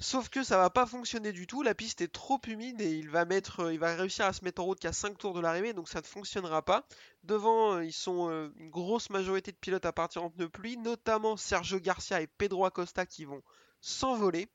[0.00, 3.10] Sauf que ça va pas fonctionner du tout, la piste est trop humide et il
[3.10, 6.00] va euh, réussir à se mettre en route qu'à 5 tours de l'arrivée, donc ça
[6.00, 6.86] ne fonctionnera pas.
[7.24, 10.76] Devant, euh, ils sont euh, une grosse majorité de pilotes à partir en pneu pluie,
[10.76, 13.42] notamment Sergio Garcia et Pedro Acosta qui vont
[13.80, 14.46] s'envoler.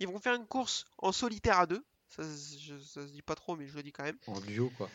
[0.00, 3.54] Ils vont faire une course en solitaire à deux, ça, ça se dit pas trop
[3.54, 4.18] mais je le dis quand même.
[4.26, 4.90] En duo, quoi.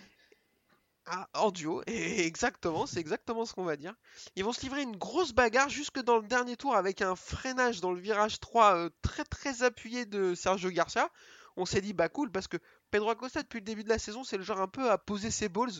[1.08, 3.94] Ah, en duo, et exactement, c'est exactement ce qu'on va dire.
[4.36, 7.80] Ils vont se livrer une grosse bagarre jusque dans le dernier tour avec un freinage
[7.80, 11.10] dans le virage 3 euh, très très appuyé de Sergio Garcia.
[11.58, 12.58] On s'est dit bah cool parce que
[12.92, 15.32] Pedro Acosta depuis le début de la saison c'est le genre un peu à poser
[15.32, 15.72] ses balls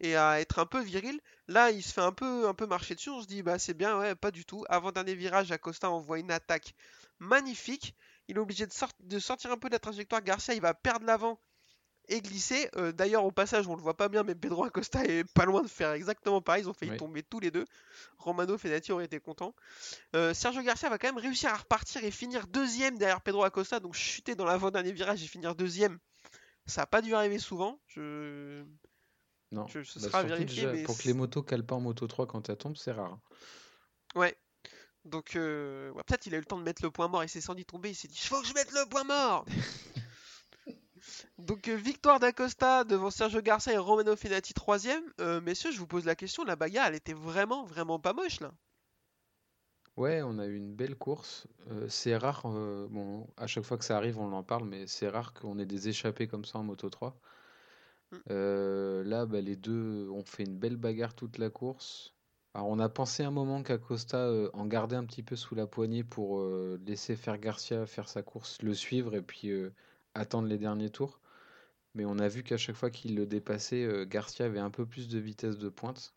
[0.00, 1.20] et à être un peu viril.
[1.48, 3.74] Là il se fait un peu un peu marcher dessus, on se dit bah c'est
[3.74, 4.64] bien, ouais pas du tout.
[4.68, 6.74] Avant dernier virage, Acosta envoie une attaque
[7.20, 7.94] magnifique.
[8.28, 10.22] Il est obligé de, sort- de sortir un peu de la trajectoire.
[10.22, 11.38] Garcia il va perdre l'avant
[12.08, 12.68] et glisser.
[12.76, 15.62] Euh, D'ailleurs, au passage, on le voit pas bien, mais Pedro Acosta est pas loin
[15.62, 16.62] de faire exactement pareil.
[16.64, 16.96] Ils ont failli Oui.
[16.98, 17.64] tomber tous les deux.
[18.18, 19.54] Romano Fenati aurait été content.
[20.14, 23.80] Euh, Sergio Garcia va quand même réussir à repartir et finir deuxième derrière Pedro Acosta,
[23.80, 25.98] donc chuter dans l'avant-dernier virage et finir deuxième.
[26.66, 27.78] Ça n'a pas dû arriver souvent.
[27.88, 28.64] Je...
[29.52, 29.66] Non.
[29.68, 32.06] Je- ce Bah, sera vérifié, déjà, mais pour que les motos calent pas en moto
[32.06, 33.18] 3 quand elles tombent, c'est rare.
[34.14, 34.36] Ouais.
[35.04, 37.22] Donc, euh, ouais, peut-être il a eu le temps de mettre le point mort.
[37.22, 37.90] Il s'est senti tomber.
[37.90, 39.44] Il s'est dit Faut que je mette le point mort
[41.38, 45.04] Donc, euh, victoire d'Acosta devant Sergio Garcia et Romano Fenati, troisième.
[45.20, 48.40] Euh, messieurs, je vous pose la question la bagarre, elle était vraiment, vraiment pas moche
[48.40, 48.52] là.
[49.96, 51.46] Ouais, on a eu une belle course.
[51.70, 54.86] Euh, c'est rare, euh, bon, à chaque fois que ça arrive, on en parle, mais
[54.88, 57.16] c'est rare qu'on ait des échappées comme ça en Moto 3.
[58.10, 59.02] Mm.
[59.04, 62.12] Là, bah, les deux ont fait une belle bagarre toute la course.
[62.54, 66.04] Alors, on a pensé un moment qu'Acosta en gardait un petit peu sous la poignée
[66.04, 66.44] pour
[66.86, 69.50] laisser faire Garcia faire sa course, le suivre et puis
[70.14, 71.20] attendre les derniers tours.
[71.94, 74.84] Mais on a vu qu'à chaque fois qu'il le dépassait, euh, Garcia avait un peu
[74.84, 76.14] plus de vitesse de pointe.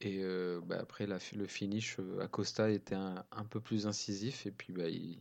[0.00, 4.72] Et euh, bah, après le finish, euh, Acosta était un, peu plus incisif et puis
[4.72, 5.20] bah, il,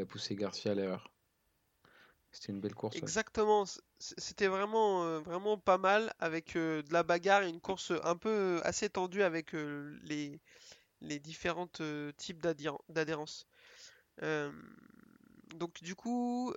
[0.00, 1.12] a poussé Garcia à l'erreur.
[2.30, 2.96] C'était une belle course.
[2.96, 3.64] Exactement,
[3.98, 8.88] c'était vraiment, vraiment pas mal avec de la bagarre et une course un peu assez
[8.88, 10.40] tendue avec les,
[11.20, 11.68] différents
[12.16, 13.46] types d'adhé- d'adhérence.
[15.52, 16.52] Euh, donc du coup,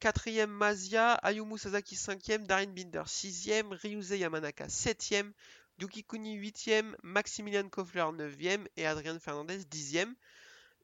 [0.00, 5.32] quatrième Mazia, Ayumu Sasaki cinquième, Darin Binder sixième, Ryuze Yamanaka septième,
[5.80, 10.14] Yuki Kuni huitième, Maximilian Kofler neuvième et Adrian Fernandez dixième.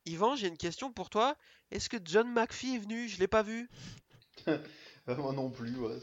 [0.07, 1.37] Yvan, j'ai une question pour toi.
[1.71, 3.09] Est-ce que John McPhee est venu?
[3.09, 3.71] Je l'ai pas vu.
[4.47, 4.59] Ah,
[5.19, 5.97] moi non plus, ouais.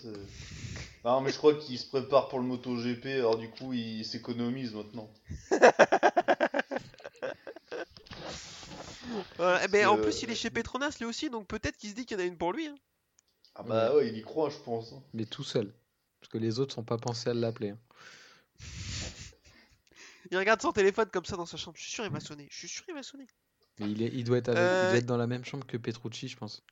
[1.06, 4.74] Non, mais je crois qu'il se prépare pour le MotoGP, alors du coup, il s'économise
[4.74, 5.10] maintenant.
[9.42, 11.96] Voilà, eh ben, en plus, il est chez Petronas lui aussi, donc peut-être qu'il se
[11.96, 12.68] dit qu'il y en a une pour lui.
[12.68, 12.76] hein.
[13.56, 14.94] Ah bah ouais, il y croit, je pense.
[15.14, 15.74] Mais tout seul.
[16.20, 17.70] Parce que les autres sont pas pensés à l'appeler.
[17.72, 17.80] hein.
[20.30, 21.76] Il regarde son téléphone comme ça dans sa chambre.
[21.78, 22.48] Je suis sûr, il va sonner.
[22.52, 23.28] Je suis sûr, il va sonner.
[23.80, 25.66] Mais il, est, il, doit être avec- il Euh, doit être dans la même chambre
[25.66, 26.64] que Petrucci, je pense.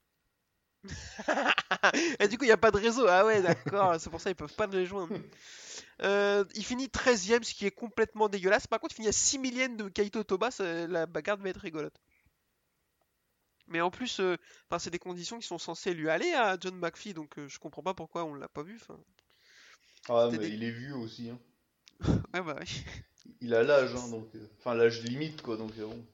[2.20, 3.08] Et du coup, il n'y a pas de réseau.
[3.08, 4.00] Ah ouais, d'accord.
[4.00, 5.14] C'est pour ça ils peuvent pas le rejoindre.
[6.04, 8.68] Euh, il finit 13ème, ce qui est complètement dégueulasse.
[8.68, 10.50] Par contre, il finit à 6 millièmes de Kaito Toba.
[10.60, 12.00] La bagarre va être rigolote.
[13.70, 14.36] Mais en plus, euh,
[14.80, 17.84] c'est des conditions qui sont censées lui aller à John McPhee, donc euh, je comprends
[17.84, 18.80] pas pourquoi on l'a pas vu.
[20.10, 21.30] Ah, C'était mais des- il est vieux aussi.
[21.30, 21.40] Hein.
[22.34, 22.60] Ouais, bah.
[23.42, 24.28] Il a l'âge, hein, donc.
[24.36, 26.06] euh, Enfin, l'âge limite, quoi, donc euh, bon.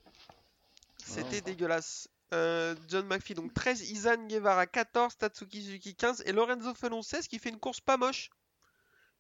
[1.03, 1.41] C'était Ah.
[1.41, 2.09] dégueulasse.
[2.33, 7.27] Euh, John McPhee, donc 13, Izan Guevara 14, Tatsuki Suzuki 15 et Lorenzo Felon 16
[7.27, 8.29] qui fait une course pas moche.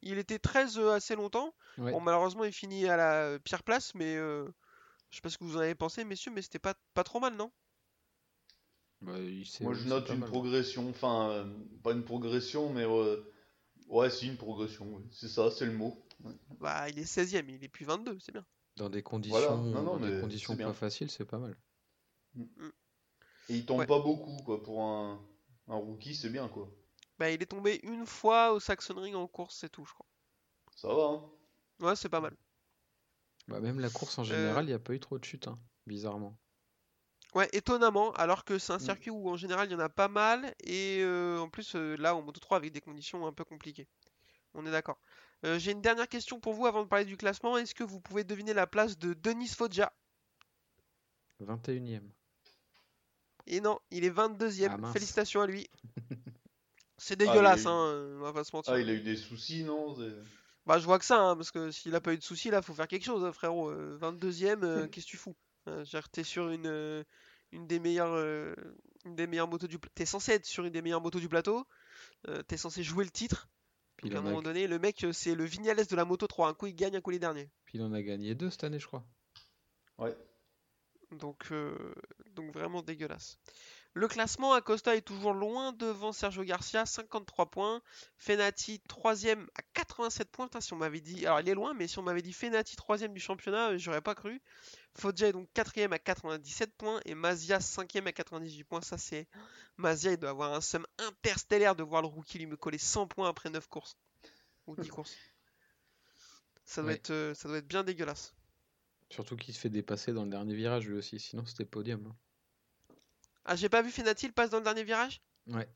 [0.01, 1.53] Il était 13 euh, assez longtemps.
[1.77, 1.91] Ouais.
[1.91, 4.45] Bon, malheureusement, il finit à la pire place, mais euh,
[5.11, 7.19] je sais pas ce que vous en avez pensé, messieurs, mais c'était pas, pas trop
[7.19, 7.51] mal, non?
[9.05, 10.29] Bah, il Moi, je note une mal.
[10.29, 10.89] progression.
[10.89, 11.45] Enfin, euh,
[11.83, 12.83] pas une progression, mais.
[12.83, 13.21] euh,
[13.87, 15.03] Ouais, si, une progression, oui.
[15.11, 16.01] C'est ça, c'est le mot.
[16.59, 18.45] Bah, il est 16ème, il est plus 22, c'est bien.
[18.77, 21.55] Dans des conditions, Non, non, dans des conditions pas faciles, c'est pas mal.
[23.49, 23.87] Et il tombe Ouais.
[23.87, 24.61] pas beaucoup, quoi.
[24.61, 25.21] Pour un,
[25.67, 26.69] un rookie, c'est bien, quoi.
[27.19, 30.07] Bah, il est tombé une fois au Saxon Ring en course, c'est tout, je crois.
[30.75, 31.23] Ça va, hein.
[31.79, 32.35] Ouais, c'est pas mal.
[33.47, 35.47] Bah, même la course en Euh, général, il n'y a pas eu trop de chutes,
[35.47, 36.37] hein, bizarrement.
[37.35, 38.79] Ouais, étonnamment, alors que c'est un Mm.
[38.79, 41.95] circuit où en général il y en a pas mal, et euh, en plus euh,
[41.97, 43.87] là en Moto 3 avec des conditions un peu compliquées.
[44.53, 44.97] On est d'accord.
[45.45, 47.57] Euh, J'ai une dernière question pour vous avant de parler du classement.
[47.57, 49.91] Est-ce que vous pouvez deviner la place de Denis Foggia?
[51.41, 52.09] 21ème.
[53.47, 54.81] Et non, il est 22ème.
[54.83, 54.93] Ah.
[54.93, 55.67] Félicitations à lui.
[56.97, 58.73] C'est il a dégueulasse, eu- hein, on va pas se mentir.
[58.73, 59.97] Ah, il a eu des soucis, non?
[60.65, 62.61] Bah, je vois que ça, hein, parce que s'il a pas eu de soucis, là,
[62.61, 63.69] faut faire quelque chose, hein, frérot.
[63.69, 65.35] Euh, 22ème, euh, qu'est-ce que tu fous?
[66.11, 67.03] T'es sur une, euh,
[67.55, 68.53] une des meilleures, euh,
[69.05, 69.93] une des meilleures motos du plateau.
[69.95, 71.65] T'es censé être sur une des meilleures motos du plateau.
[72.27, 73.49] Euh, T'es censé jouer le titre.
[73.97, 76.27] Puis, à un a, moment donné, le mec, euh, c'est le Vignales de la moto
[76.27, 76.49] 3.
[76.49, 77.49] Un coup, il gagne, un coup, il est dernier.
[77.65, 79.05] puis il en a gagné deux cette année, je crois.
[79.97, 80.15] Ouais.
[81.11, 81.93] Donc, euh,
[82.31, 83.39] donc vraiment dégueulasse.
[83.97, 87.81] Le classement, Acosta est toujours loin devant Sergio Garcia, 53 points.
[88.17, 90.47] Fenati, 3ème à 87 points.
[90.47, 91.25] Putain, si on m'avait dit.
[91.25, 94.01] Alors, il est loin, mais si on m'avait dit Fenati, 3ème du championnat, euh, j'aurais
[94.01, 94.41] pas cru.
[94.97, 96.99] Foggia est donc 4ème à 97 points.
[97.05, 98.81] Et Mazia, 5ème à 98 points.
[98.81, 99.29] Ça, c'est.
[99.77, 103.07] Mazia, il doit avoir un somme interstellaire de voir le rookie lui me coller 100
[103.07, 103.95] points après 9 courses.
[104.67, 105.15] Ou 10 courses.
[106.65, 106.95] Ça doit, Ouais.
[106.97, 108.35] être, euh, ça doit être bien dégueulasse.
[109.09, 112.05] Surtout qu'il se fait dépasser dans le dernier virage lui aussi, sinon c'était podium.
[112.07, 112.15] hein.
[113.45, 115.21] Ah, j'ai pas vu Fenati, il passe dans le dernier virage?
[115.47, 115.69] Ouais.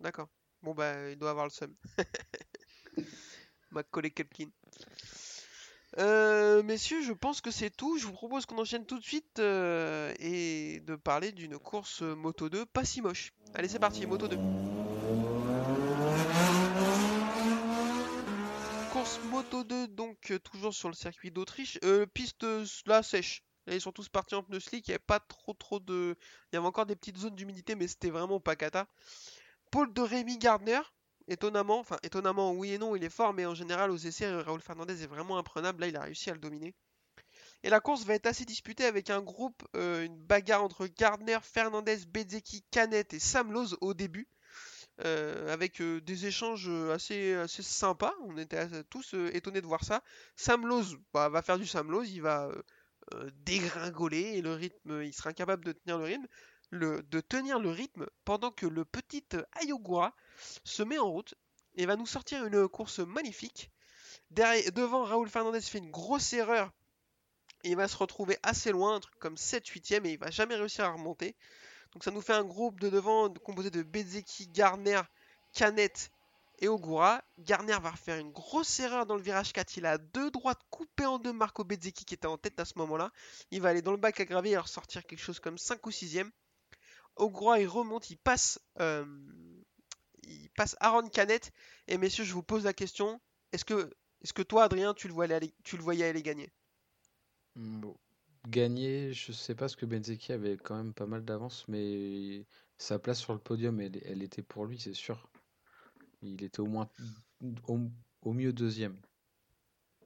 [0.00, 0.28] D'accord.
[0.62, 1.74] Bon bah il doit avoir le seum.
[3.70, 4.48] Macaulay Culkin.
[5.98, 7.98] Euh, messieurs, je pense que c'est tout.
[7.98, 12.48] Je vous propose qu'on enchaîne tout de suite euh, et de parler d'une course Moto
[12.48, 13.32] 2 pas si moche.
[13.54, 14.36] Allez, c'est parti, Moto 2.
[18.92, 21.78] Course Moto 2, donc euh, toujours sur le circuit d'Autriche.
[21.84, 23.42] Euh, piste euh, là sèche.
[23.68, 24.88] Là, ils sont tous partis en pneus slick.
[24.88, 26.16] Il n'y avait pas trop trop de.
[26.52, 28.86] Il y avait encore des petites zones d'humidité, mais c'était vraiment pas cata.
[29.70, 30.80] Paul de Rémy Gardner,
[31.28, 34.60] étonnamment, enfin étonnamment oui et non, il est fort, mais en général aux essais, Raoul
[34.62, 35.80] Fernandez est vraiment imprenable.
[35.82, 36.74] Là, il a réussi à le dominer.
[37.62, 41.38] Et la course va être assez disputée avec un groupe, euh, une bagarre entre Gardner,
[41.42, 44.28] Fernandez, Bezzecchi, Canet et Sam au début.
[45.04, 48.14] euh, avec euh, des échanges assez, assez sympas.
[48.24, 50.02] On était tous étonnés de voir ça.
[50.36, 52.50] Sam Lowe bah, va faire du Sam Lowe, il va
[53.14, 56.26] euh, dégringoler et le rythme, il sera incapable de tenir le rythme,
[56.70, 60.14] le, de tenir le rythme pendant que le petit Ayogura
[60.64, 61.34] se met en route
[61.74, 63.70] et va nous sortir une course magnifique.
[64.30, 66.72] Derrière, devant, Raoul Fernandez fait une grosse erreur.
[67.64, 70.54] Et il va se retrouver assez loin, un truc comme 7-8ème, et il va jamais
[70.54, 71.34] réussir à remonter.
[71.92, 75.00] Donc ça nous fait un groupe de devant composé de Bezzecchi, Garner,
[75.52, 76.10] Canet
[76.58, 77.22] et Ogura.
[77.38, 79.76] Garner va faire une grosse erreur dans le virage 4.
[79.76, 82.74] Il a deux droites coupées en deux Marco Bezzecchi qui était en tête à ce
[82.78, 83.12] moment-là.
[83.50, 85.90] Il va aller dans le bac à gravier et ressortir quelque chose comme 5 ou
[85.90, 86.30] 6ème.
[87.16, 89.04] Ogura il remonte, il passe, euh,
[90.24, 91.52] il passe Aaron Canet.
[91.86, 93.20] Et messieurs, je vous pose la question.
[93.52, 93.90] Est-ce que,
[94.22, 96.50] est-ce que toi, Adrien, tu le, voyais aller, gagner?
[97.56, 97.96] Bon.
[98.46, 102.46] Gagner, je sais pas, parce que Benzeki avait quand même pas mal d'avance, mais
[102.78, 105.28] sa place sur le podium, elle était pour lui, c'est sûr.
[106.22, 106.88] Il était au moins
[107.66, 107.78] au,
[108.22, 108.96] au mieux deuxième.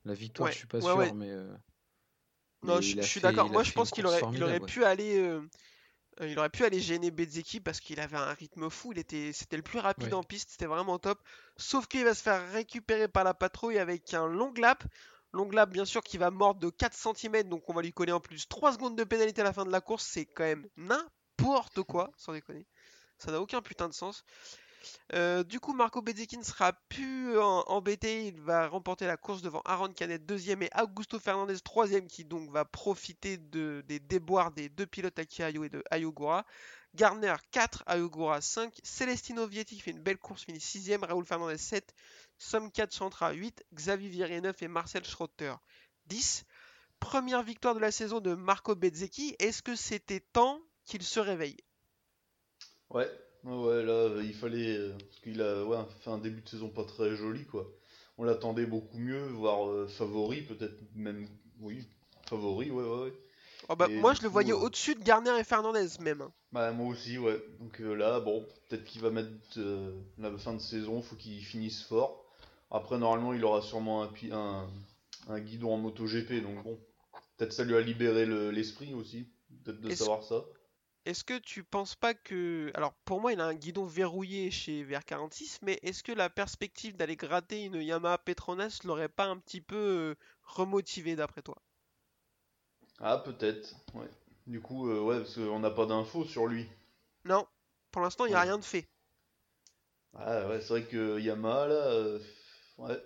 [0.05, 1.55] La victoire, Ouais, je suis pas ouais, sûr, mais, euh,
[2.63, 3.51] Non, mais je, suis d'accord.
[3.51, 5.41] Moi, je pense qu'il aurait, il aurait formidable, pu aller, euh,
[6.21, 8.93] euh, il aurait pu aller gêner Bezzecchi parce qu'il avait un rythme fou.
[8.93, 10.51] Il était, c'était le plus rapide en piste.
[10.51, 11.21] C'était vraiment top.
[11.57, 14.85] Sauf qu'il va se faire récupérer par la patrouille avec un long lap.
[15.33, 17.45] Long lap, bien sûr, qui va mordre de 4 cm.
[17.45, 19.71] Donc, on va lui coller en plus 3 secondes de pénalité à la fin de
[19.71, 20.07] la course.
[20.07, 22.67] C'est quand même n'importe quoi, sans déconner.
[23.19, 24.25] Ça n'a aucun putain de sens.
[25.15, 28.27] Euh, du coup, Marco Bezzecchi ne sera plus en- embêté.
[28.27, 32.51] Il va remporter la course devant Aaron Canet, deuxième, et Augusto Fernandez, troisième, qui donc
[32.51, 36.45] va profiter de- des déboires des deux pilotes Aki Ayo et de Ayogura.
[36.95, 38.79] Garner 4, Ayogura 5.
[38.83, 41.05] Celestino Vietti fait une belle course, finit 6ème.
[41.05, 41.95] Raoul Fernandez 7.
[42.39, 43.65] Somme 4 Chantra 8.
[43.75, 45.55] Xavier Viré 9 et Marcel Schrotter
[46.07, 46.45] 10.
[47.01, 49.35] Première victoire de la saison de Marco Bezzecchi.
[49.39, 51.57] Est-ce que c'était temps qu'il se réveille?
[52.91, 53.11] Ouais,
[53.45, 54.77] ouais, là, il fallait.
[54.77, 57.67] euh, parce qu'il a ouais, fait un début de saison pas très joli, quoi.
[58.19, 61.27] On l'attendait beaucoup mieux, voire euh, favori, peut-être même.
[61.61, 61.85] Oui,
[62.29, 63.13] favori, ouais, ouais, ouais.
[63.69, 65.87] Oh bah, Et Moi, du je le coup, voyais euh, au-dessus de Garner et Fernandez
[66.01, 66.23] même.
[66.23, 66.33] hein.
[66.53, 67.41] Bah, moi aussi, ouais.
[67.61, 69.29] Donc euh, là, bon, peut-être qu'il va mettre
[69.59, 72.25] euh, la fin de saison, faut qu'il finisse fort.
[72.71, 74.69] Après, normalement, il aura sûrement un, pi- un,
[75.29, 76.79] un guidon en MotoGP, donc bon.
[77.37, 79.27] Peut-être ça lui a libéré le- l'esprit aussi,
[79.65, 80.45] peut-être de Est-ce- savoir ça.
[81.05, 82.73] Est-ce que tu penses pas que...
[82.75, 86.97] Alors pour moi il a un guidon verrouillé chez VR46, mais est-ce que la perspective
[86.97, 91.63] d'aller gratter une Yamaha Petronas l'aurait pas un petit peu euh, remotivé d'après toi?
[93.01, 94.09] Ah, peut-être, ouais.
[94.47, 96.67] Du coup, euh, ouais, parce qu'on n'a pas d'infos sur lui.
[97.25, 97.49] Non,
[97.91, 98.43] pour l'instant il n'y a Ouais.
[98.43, 98.89] rien de fait.
[100.15, 102.19] Ah ouais, c'est vrai que Yamaha, là, euh,
[102.79, 102.99] ouais,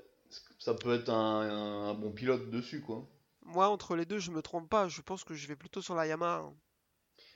[0.59, 3.09] ça peut être un, un- un bon pilote dessus, quoi.
[3.47, 5.95] Moi entre les deux je me trompe pas, je pense que je vais plutôt sur
[5.95, 6.41] la Yamaha.
[6.41, 6.55] hein.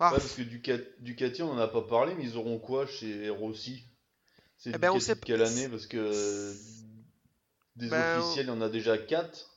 [0.03, 0.43] Ah, Ouais, parce que
[1.01, 3.85] Ducati, on en a pas parlé, mais ils auront quoi chez Rossi?
[4.57, 5.69] C'est Eh ben, on sait de quelle année?
[5.69, 6.55] Parce que euh,
[7.77, 9.51] des Ben, on- officiels, il y en a déjà 4.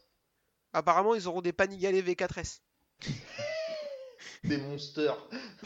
[0.73, 2.59] apparemment ils auront des Panigale V4S.
[4.43, 5.17] Des monsters.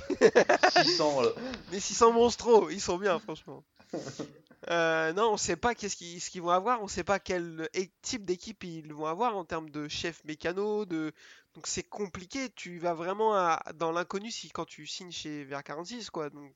[0.71, 1.29] 600, là.
[1.71, 3.63] Mais 600 monstros, ils sont bien franchement.
[4.69, 7.69] Euh, non, on sait pas qu'est-ce qu'ils ce qu'ils vont avoir, on sait pas quel
[8.01, 11.13] type d'équipe ils vont avoir en termes de chef mécano, de
[11.53, 12.49] donc c'est compliqué.
[12.49, 16.29] Tu vas vraiment à- dans l'inconnu si quand tu signes chez VR46 quoi.
[16.29, 16.53] Donc,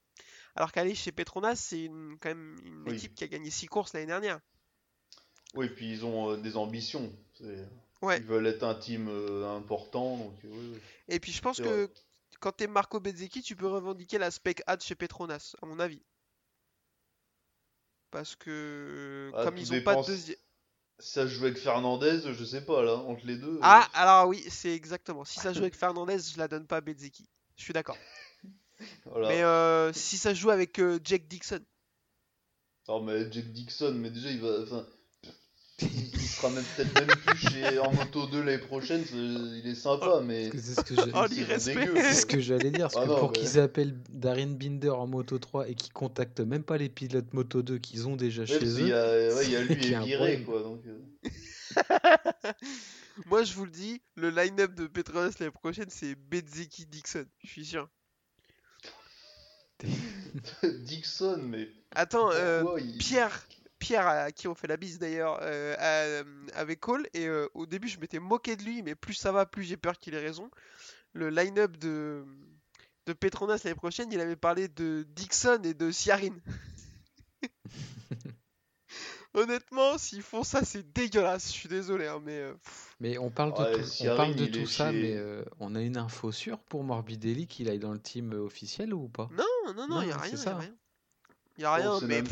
[0.55, 2.95] alors qu'aller chez Petronas, c'est une- quand même une Oui.
[2.95, 4.41] équipe qui a gagné 6 courses l'année dernière.
[5.53, 7.11] Oui, puis ils ont euh, des ambitions.
[8.01, 8.17] Ouais.
[8.17, 10.79] Ils veulent être un team euh, important, donc oui, oui.
[11.07, 11.93] Et puis je pense que vrai.
[12.41, 16.01] quand t'es Marco Bezzecchi, tu peux revendiquer la spec ad chez Petronas, à mon avis.
[18.11, 20.37] Parce que Ah, comme ils ont pas de deuxième.
[20.99, 23.55] Si ça se joue avec Fernandez, je sais pas, là, entre les deux.
[23.55, 25.25] euh, Ah, alors oui, c'est exactement.
[25.25, 27.27] Si ça joue avec Fernandez, je la donne pas à Bezzecchi.
[27.55, 27.97] Je suis d'accord.
[29.05, 29.29] voilà.
[29.29, 31.61] Mais euh, si ça joue avec euh, Jake Dixon,
[32.87, 34.61] Non, mais Jack Dixon, mais déjà, il va.
[34.61, 34.85] Enfin,
[35.81, 39.03] il sera même peut-être même plus chez, en moto 2 l'année prochaine.
[39.13, 40.49] Il est sympa, mais.
[40.51, 43.37] C'est ce que j'ai- Oh, ce que j'allais dire, parce Ah que non, pour mais-
[43.39, 47.61] qu'ils appellent Darren Binder en Moto 3 et qu'ils contactent même pas les pilotes Moto
[47.61, 49.89] 2 qu'ils ont déjà Ouais, chez eux, y a, ouais, il y a lui qu'il
[49.89, 50.45] y et a problème.
[50.45, 50.61] quoi.
[50.63, 50.99] Donc, euh.
[53.27, 57.25] moi je vous le dis, le line-up de Petronas l'année prochaine, c'est Bezzecchi Dixon.
[57.43, 57.87] Je suis sûr.
[60.63, 61.69] Dixon, mais.
[61.95, 63.45] Attends, euh, pourquoi il- Pierre,
[63.81, 67.65] Pierre à qui on fait la bise d'ailleurs, euh, a- avait call et euh, au
[67.65, 70.19] début je m'étais moqué de lui, mais plus ça va, plus j'ai peur qu'il ait
[70.19, 70.49] raison.
[71.13, 72.23] Le line-up de,
[73.07, 76.35] de Petronas l'année prochaine, il avait parlé de Dixon et de Ciarin.
[79.33, 81.47] Honnêtement, s'ils font ça, c'est dégueulasse.
[81.47, 82.53] Je suis désolé, hein, mais euh,
[82.99, 84.91] Mais on parle de Ouais, tout, si on parle Harin, de il tout est ça,
[84.91, 88.33] chez- mais euh, on a une info sûre pour Morbidelli qu'il aille dans le team
[88.33, 89.29] euh, officiel ou pas?
[89.31, 90.75] non, non, non, Non, y a rien, y ça, a rien.
[91.57, 92.27] Y a rien, mais même-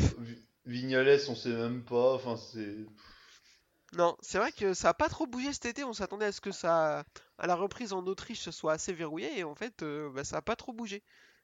[0.64, 2.14] Vignales, on sait même pas.
[2.14, 2.86] Enfin, c'est.
[3.92, 5.84] non, c'est vrai que ça a pas trop bougé cet été.
[5.84, 7.04] On s'attendait à ce que ça,
[7.38, 10.36] à la reprise en Autriche, ce soit assez verrouillé, et en fait, euh, bah, ça
[10.38, 11.02] a pas trop bougé.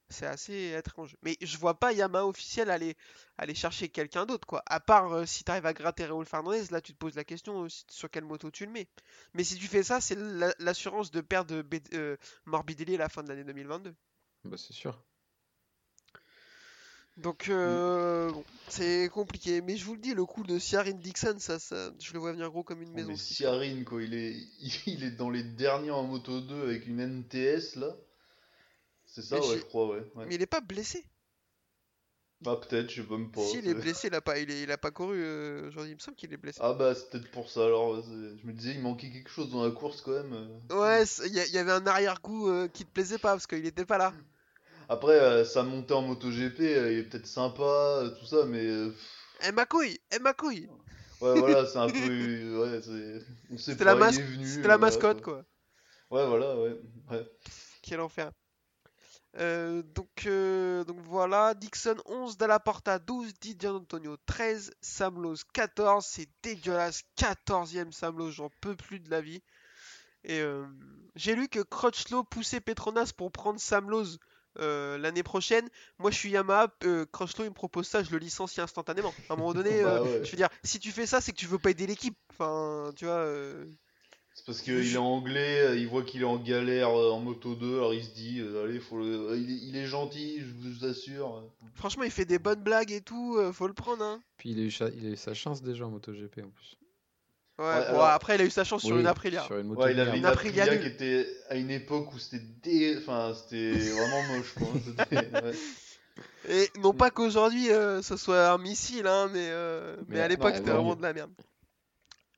[0.08, 1.16] C'est assez étrange.
[1.22, 2.96] Mais je vois pas Yamaha officiel aller,
[3.38, 4.62] aller chercher quelqu'un d'autre, quoi.
[4.66, 7.64] À part euh, si t'arrives à gratter Raoul Fernandez, là tu te poses la question
[7.64, 8.88] euh, sur quelle moto tu le mets.
[9.34, 13.08] Mais si tu fais ça, c'est la- l'assurance de perdre B- euh, Morbidelli à la
[13.08, 13.94] fin de l'année 2022.
[14.44, 15.02] Bah, c'est sûr.
[17.16, 19.62] Donc, euh, bon, c'est compliqué.
[19.62, 22.32] Mais je vous le dis, le coup de Ciarin Dixon, ça, ça, je le vois
[22.32, 23.08] venir gros comme une maison.
[23.08, 24.36] Mais cette Siarin, quoi, il est...
[24.86, 27.96] il est dans les derniers en Moto 2 avec une NTS là.
[29.06, 30.04] C'est ça, Mais ouais, je crois, ouais.
[30.14, 30.26] ouais.
[30.28, 31.04] Mais il est pas blessé.
[32.42, 33.40] Bah, peut-être, je sais même pas.
[33.40, 35.92] Si, il est blessé, il a pas, il est, il a pas couru euh, aujourd'hui.
[35.92, 36.58] Il me semble qu'il est blessé.
[36.62, 38.02] Ah, bah, c'est peut-être pour ça alors.
[38.02, 40.60] Je me disais, il manquait quelque chose dans la course quand même.
[40.70, 40.78] euh.
[40.78, 43.86] Ouais, y, il y avait un arrière-goût euh, qui te plaisait pas parce qu'il était
[43.86, 44.12] pas là.
[44.88, 48.66] Après, euh, sa montée en MotoGP, euh, il est peut-être sympa, euh, tout ça, mais.
[49.46, 50.68] Eh ma couille, eh ma couille.
[51.20, 52.60] Ouais, voilà, c'est un peu.
[52.60, 53.58] Ouais, c'est.
[53.58, 55.44] C'était la, mas- c'était la mascotte quoi.
[56.10, 56.76] Ouais, voilà, ouais.
[57.10, 57.26] ouais.
[57.82, 58.30] Quel enfer.
[59.38, 66.06] Euh, donc, euh, donc voilà, Dixon 11, Dalla Porta 12, Di Antonio 13, Samlos 14,
[66.06, 69.42] c'est dégueulasse, 14ème Samlos, j'en peux plus de la vie.
[70.24, 70.64] Et euh,
[71.16, 74.16] j'ai lu que Crutchlow poussait Petronas pour prendre Samlos
[74.60, 75.68] euh, l'année prochaine.
[75.98, 79.12] Moi je suis Yamaha, euh, Crutchlow il me propose ça, je le licencie instantanément.
[79.28, 80.24] À un moment donné, Bah euh, ouais.
[80.24, 82.16] je veux dire, si tu fais ça, c'est que tu veux pas aider l'équipe.
[82.30, 83.14] Enfin, tu vois.
[83.14, 83.64] euh,
[84.34, 87.94] C'est parce qu'il est anglais, il voit qu'il est en galère en Moto 2, alors
[87.94, 89.36] il se dit, allez, faut le...
[89.36, 91.42] il, est, il est gentil, je vous assure.
[91.74, 94.02] Franchement, il fait des bonnes blagues et tout, faut le prendre.
[94.04, 94.20] Hein.
[94.36, 96.76] Puis il a eu, cha- il a eu sa chance déjà en MotoGP en plus.
[97.58, 99.42] Ouais, Ouais, bon, alors- après, il a eu sa chance sur une Aprilia.
[99.44, 102.44] Sur une moto Ouais, il avait une Aprilia qui était à une époque où c'était
[102.62, 102.96] dé...
[102.98, 104.68] enfin, c'était vraiment moche, quoi.
[106.48, 110.28] Et non pas qu'aujourd'hui euh, ce soit un missile, hein, mais, euh, mais, Mais à
[110.28, 110.96] l'époque c'était vraiment mieux.
[110.96, 111.30] de la merde.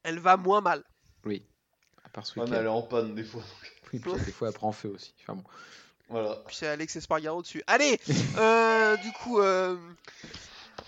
[0.02, 0.82] Elle va moins mal.
[1.24, 1.44] Oui.
[2.04, 3.42] À part ce Ouais, mais elle est en panne des fois.
[3.42, 5.14] donc, Oui, puis des fois elle prend feu aussi.
[5.22, 5.44] Enfin bon.
[6.08, 6.42] Voilà.
[6.46, 7.62] Puis c'est Alex Espargaro dessus.
[7.66, 8.00] Allez
[8.38, 9.40] euh, Du coup,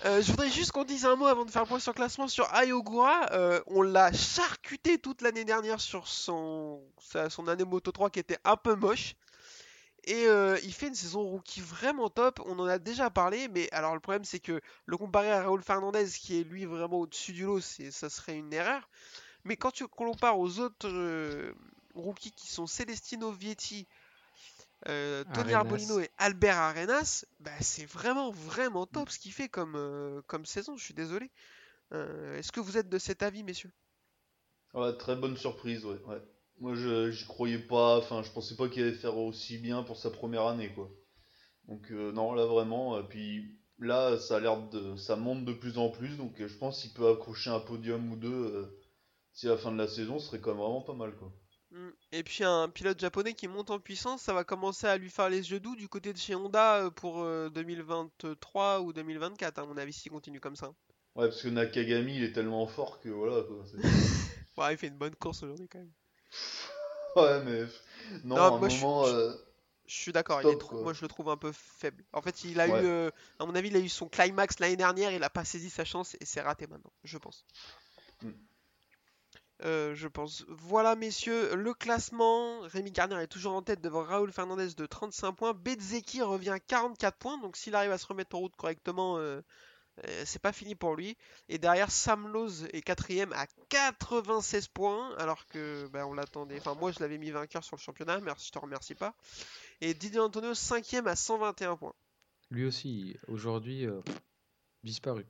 [0.07, 1.97] euh, je voudrais juste qu'on dise un mot avant de faire le point sur le
[1.97, 3.33] classement sur Ayogura.
[3.33, 6.83] Euh, on l'a charcuté toute l'année dernière sur son,
[7.29, 9.15] son année Moto 3 qui était un peu moche.
[10.05, 12.41] Et euh, il fait une saison rookie vraiment top.
[12.47, 15.63] On en a déjà parlé, mais alors le problème c'est que le comparer à Raúl
[15.63, 18.89] Fernandez, qui est lui vraiment au-dessus du lot, ça serait une erreur.
[19.45, 21.53] Mais quand tu compares aux autres
[21.95, 23.87] rookies qui sont Celestino Vietti,
[24.89, 25.59] euh, Tony Arenas.
[25.59, 30.47] Arbolino et Albert Arenas, bah, c'est vraiment vraiment top ce qu'il fait comme, euh, comme
[30.47, 30.77] saison.
[30.77, 31.31] Je suis désolé.
[31.93, 33.73] Euh, est-ce que vous êtes de cet avis, messieurs?
[34.75, 36.01] Ouais, très bonne surprise, ouais.
[36.07, 36.23] ouais.
[36.59, 39.97] Moi, je j'y croyais pas, enfin, je pensais pas qu'il allait faire aussi bien pour
[39.97, 40.91] sa première année, quoi.
[41.69, 44.97] Donc, euh, non, là, vraiment, euh, puis là, ça a l'air de...
[44.97, 48.13] ça monte de plus en plus, donc euh, je pense qu'il peut accrocher un podium
[48.13, 48.81] ou deux euh,
[49.33, 51.33] si à la fin de la saison, ce serait quand même vraiment pas mal, quoi.
[51.73, 51.89] Mm.
[52.13, 55.29] Et puis un pilote japonais qui monte en puissance, ça va commencer à lui faire
[55.29, 59.67] les yeux doux du côté de chez Honda euh, pour euh, 2023 ou 2024, à
[59.67, 60.69] mon avis, s'il continue comme ça.
[61.15, 63.65] Ouais, parce que Nakagami, il est tellement fort que voilà, quoi.
[64.57, 65.93] Ouais, il fait une bonne course aujourd'hui quand même.
[67.17, 67.65] Ouais, mais...
[68.25, 69.05] Non, Non, à un moi, je- moment...
[69.07, 69.33] je- euh,
[69.87, 72.05] Je suis d'accord, moi je le trouve un peu faible.
[72.13, 72.83] En fait, il a Ouais.
[72.83, 75.45] eu, euh, à mon avis, il a eu son climax l'année dernière, il a pas
[75.45, 77.45] saisi sa chance et c'est raté maintenant, je pense.
[78.23, 78.31] Mm.
[79.65, 80.45] Euh, je pense.
[80.49, 82.61] Voilà, messieurs, le classement.
[82.61, 85.53] Rémi Garnier est toujours en tête devant Raúl Fernandez de 35 points.
[85.53, 89.43] Bezeki revient à 44 points, donc s'il arrive à se remettre en route correctement, euh,
[90.07, 91.17] euh, c'est pas fini pour lui.
[91.49, 96.59] Et derrière, Sam Lowe est quatrième à 96 points, alors que ben, on l'attendait.
[96.59, 99.15] Enfin, moi je l'avais mis vainqueur sur le championnat, merci, je te remercie pas.
[99.83, 101.95] Et Didier Antonio, cinquième à 121 points.
[102.51, 103.87] Lui aussi, aujourd'hui,
[104.83, 105.27] disparu.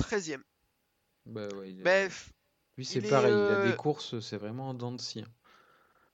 [0.00, 0.42] 13ème.
[1.24, 2.10] Bah ouais, il Ben,
[2.78, 5.00] Lui, c'est il est, pareil, il a euh, des courses, c'est vraiment en dents de
[5.00, 5.24] scie.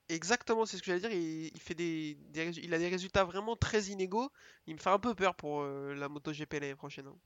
[0.08, 1.12] exactement, c'est ce que j'allais dire.
[1.12, 2.16] Il, il fait des,
[2.62, 4.30] il a des résultats vraiment très inégaux.
[4.66, 7.06] Il me fait un peu peur pour euh, la MotoGP l'année prochaine.
[7.08, 7.16] hein.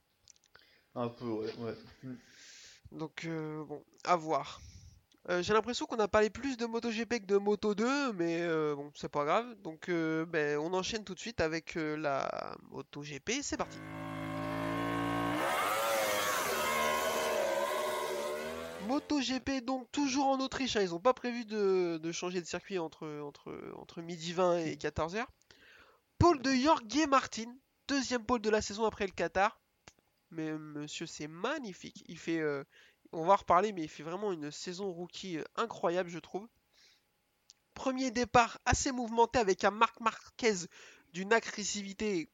[0.94, 1.76] Un peu, ouais, ouais.
[2.92, 4.60] Donc, euh, bon, à voir.
[5.30, 8.74] Euh, J'ai l'impression qu'on a parlé plus de MotoGP que de Moto 2, mais euh,
[8.76, 9.54] bon, c'est pas grave.
[9.62, 13.42] Donc, euh, ben, on enchaîne tout de suite avec euh, la MotoGP.
[13.42, 13.82] C'est parti.
[18.86, 23.06] MotoGP donc toujours en Autriche, hein, ils n'ont pas prévu de, changer de circuit entre,
[23.20, 25.24] entre, entre midi 20 et 14h.
[26.18, 27.54] Pôle de Jorge Martin,
[27.88, 29.60] deuxième pôle de la saison après le Qatar.
[30.30, 32.04] Mais monsieur, c'est magnifique.
[32.08, 32.64] Il fait, euh,
[33.12, 36.48] on va en reparler, mais il fait vraiment une saison rookie euh, incroyable, je trouve.
[37.74, 40.54] Premier départ assez mouvementé avec un Marc Marquez
[41.12, 42.30] d'une agressivité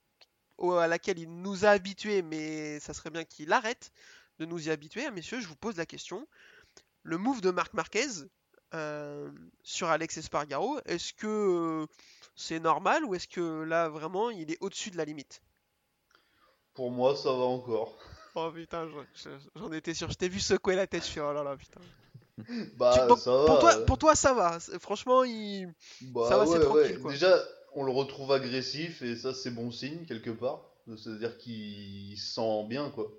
[0.58, 3.90] à laquelle il nous a habitués, mais ça serait bien qu'il arrête
[4.42, 5.04] de nous y habituer.
[5.06, 6.26] Ah, Messieurs, je vous pose la question.
[7.04, 8.06] Le move de Marc Marquez
[8.74, 9.30] euh,
[9.62, 11.86] sur Alex Espargaro, est-ce que euh,
[12.34, 15.42] c'est normal ou est-ce que là vraiment il est au-dessus de la limite?
[16.74, 17.96] Pour moi, ça va encore.
[18.34, 20.10] Oh putain, je- je- j'en étais sûr.
[20.10, 21.04] Je t'ai vu secouer la tête.
[21.04, 21.80] Je suis oh là là putain.
[22.78, 23.44] Bah, Tu- donc, ça va.
[23.44, 24.58] pour toi, pour toi, ça va.
[24.58, 25.66] C'est- Franchement, il.
[26.00, 27.02] Bah Ça va, c'est ouais, tranquille, ouais.
[27.02, 27.12] quoi.
[27.12, 27.38] Déjà,
[27.74, 30.62] on le retrouve agressif et ça, c'est bon signe quelque part.
[30.96, 33.12] C'est-à-dire qu'il se sent bien, quoi.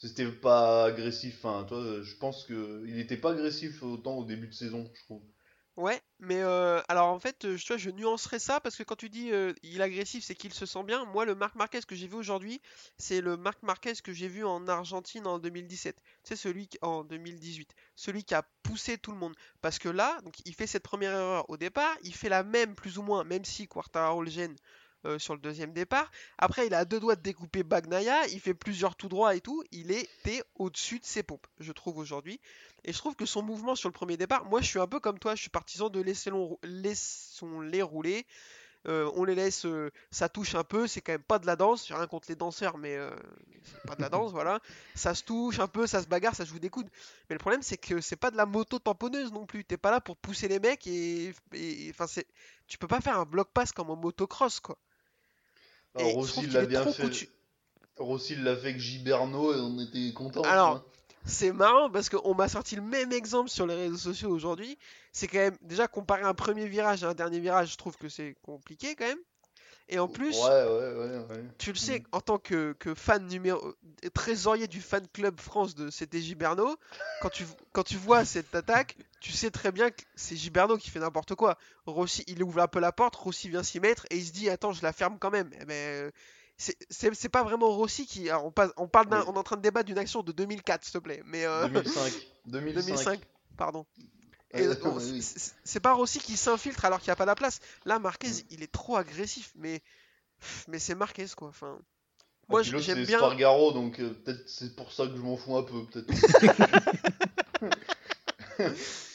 [0.00, 1.44] C'était pas agressif.
[1.44, 5.04] Enfin, toi, je pense que il était pas agressif autant au début de saison, je
[5.04, 5.22] trouve.
[5.76, 8.96] Ouais, mais euh, alors en fait, euh, tu vois, je nuancerais ça parce que quand
[8.96, 11.04] tu dis euh, il est agressif, c'est qu'il se sent bien.
[11.06, 12.60] Moi, le Marc Marquez que j'ai vu aujourd'hui,
[12.98, 15.96] c'est le Marc Marquez que j'ai vu en Argentine en 2017.
[16.22, 19.34] C'est celui qui, en 2018, celui qui a poussé tout le monde.
[19.62, 22.74] Parce que là, donc, il fait cette première erreur au départ, il fait la même
[22.74, 24.30] plus ou moins, même si Quartararo le
[25.06, 26.10] euh, sur le deuxième départ.
[26.38, 29.62] Après, il a deux doigts de découper Bagnaia, il fait plusieurs tout droits et tout.
[29.72, 32.40] Il était au-dessus de ses pompes, je trouve aujourd'hui.
[32.84, 35.00] Et je trouve que son mouvement sur le premier départ, moi je suis un peu
[35.00, 36.30] comme toi, je suis partisan de laisser
[36.62, 38.26] laissons-les rouler.
[38.88, 41.54] Euh, on les laisse, euh, ça touche un peu, c'est quand même pas de la
[41.54, 43.10] danse, j'ai rien contre les danseurs, mais euh,
[43.62, 44.60] c'est pas de la danse, voilà.
[44.94, 46.88] Ça se touche un peu, ça se bagarre, ça se joue des coudes.
[47.28, 49.90] Mais le problème c'est que c'est pas de la moto tamponneuse non plus, t'es pas
[49.90, 51.34] là pour pousser les mecs et,
[51.90, 52.26] enfin c'est,
[52.68, 54.78] tu peux pas faire un bloc pass comme en motocross quoi.
[55.98, 57.02] Et Rossi l'a bien fait.
[57.02, 57.28] coutu-
[57.98, 60.42] Rossi il l'a fait avec Giberno et on était contents.
[60.42, 60.84] Alors.
[61.26, 64.78] C'est marrant parce qu'on m'a sorti le même exemple sur les réseaux sociaux aujourd'hui.
[65.12, 68.08] C'est quand même déjà comparer un premier virage à un dernier virage, je trouve que
[68.08, 69.18] c'est compliqué quand même.
[69.92, 71.44] Et en plus, Ouais, ouais, ouais, ouais.
[71.58, 72.04] tu le sais, Mm.
[72.12, 73.74] en tant que, que fan numéro
[74.14, 76.76] trésorier du fan club France de CT Giberno,
[77.20, 80.90] quand tu, quand tu vois cette attaque, tu sais très bien que c'est Giberno qui
[80.90, 81.58] fait n'importe quoi.
[81.86, 84.48] Rossi, il ouvre un peu la porte, Rossi vient s'y mettre et il se dit
[84.48, 85.50] attends, je la ferme quand même.
[85.60, 86.12] Eh ben,
[86.56, 88.30] c'est- pas vraiment Rossi qui.
[88.30, 89.18] alors, on, passe, on parle Oui.
[89.26, 91.22] on est en train de débattre d'une action de 2004, s'il te plaît.
[91.26, 92.12] Mais euh, 2005.
[92.46, 92.74] 2005.
[92.86, 93.20] 2005,
[93.56, 93.84] pardon.
[94.52, 95.22] Et, oui.
[95.22, 97.60] c'est- pas Rossi qui s'infiltre alors qu'il n'y a pas la place.
[97.84, 98.42] Là, Marquez, Mm.
[98.50, 99.80] il est trop agressif, mais,
[100.68, 101.48] mais c'est Marquez quoi.
[101.48, 101.82] Enfin, Et
[102.48, 103.18] moi l'autre, j'aime c'est bien.
[103.18, 106.10] Spargaro, donc euh, peut-être c'est pour ça que je m'en fous un peu, peut-être.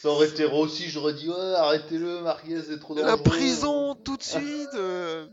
[0.02, 3.10] ça aurait été Rossi, j'aurais dit ouais, arrêtez-le, Marquez, c'est trop dangereux.
[3.10, 4.74] La prison tout de suite.
[4.74, 5.28] euh.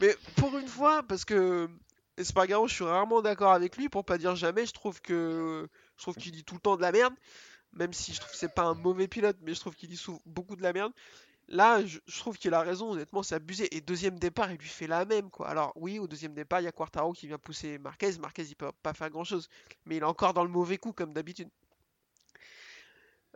[0.00, 1.68] Mais pour une fois, parce que
[2.16, 4.66] Espargaro, je suis rarement d'accord avec lui, pour pas dire jamais.
[4.66, 7.14] Je trouve que je trouve qu'il dit tout le temps de la merde,
[7.74, 9.96] même si je trouve que c'est pas un mauvais pilote, mais je trouve qu'il dit
[9.96, 10.92] sou- beaucoup de la merde.
[11.48, 13.74] Là, je, je trouve qu'il a raison, honnêtement, c'est abusé.
[13.76, 15.48] Et deuxième départ, il lui fait la même, quoi.
[15.48, 18.16] Alors, oui, au deuxième départ, il y a Quartaro qui vient pousser Marquez.
[18.18, 19.48] Marquez, il peut pas faire grand-chose.
[19.84, 21.48] Mais il est encore dans le mauvais coup, comme d'habitude.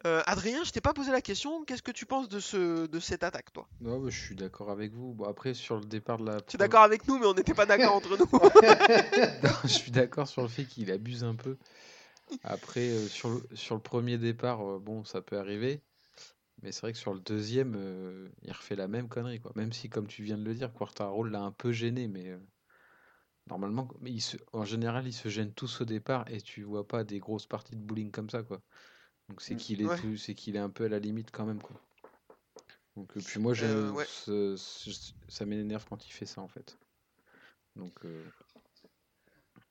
[0.07, 1.65] Euh, Adrien, je t'ai pas posé la question.
[1.65, 3.67] Qu'est-ce que tu penses de, ce, de cette attaque, toi?
[3.81, 5.15] Non, bah, je suis d'accord avec vous.
[5.15, 6.41] Bon, après, sur le départ de la.
[6.43, 8.27] Tu es d'accord avec nous, mais on n'était pas d'accord entre nous.
[9.43, 11.57] Non, je suis d'accord sur le fait qu'il abuse un peu.
[12.43, 15.83] Après, euh, sur le, sur le premier départ, euh, bon, ça peut arriver.
[16.63, 19.53] Mais c'est vrai que sur le deuxième, euh, il refait la même connerie, quoi.
[19.57, 22.37] Même si, comme tu viens de le dire, Quartaro l'a un peu gêné, mais
[23.49, 26.87] normalement, mais il se, en général, ils se gênent tous au départ et tu vois
[26.87, 28.61] pas des grosses parties de bowling comme ça, quoi.
[29.29, 30.17] Donc c'est Mm, qu'il est ouais.
[30.19, 31.81] c'est qu'il est un peu à la limite quand même, quoi.
[32.97, 34.05] Donc puis moi, je, ouais.
[34.07, 36.79] ce- ce- ça m'énerve quand il fait ça, en fait.
[37.77, 38.25] Donc euh,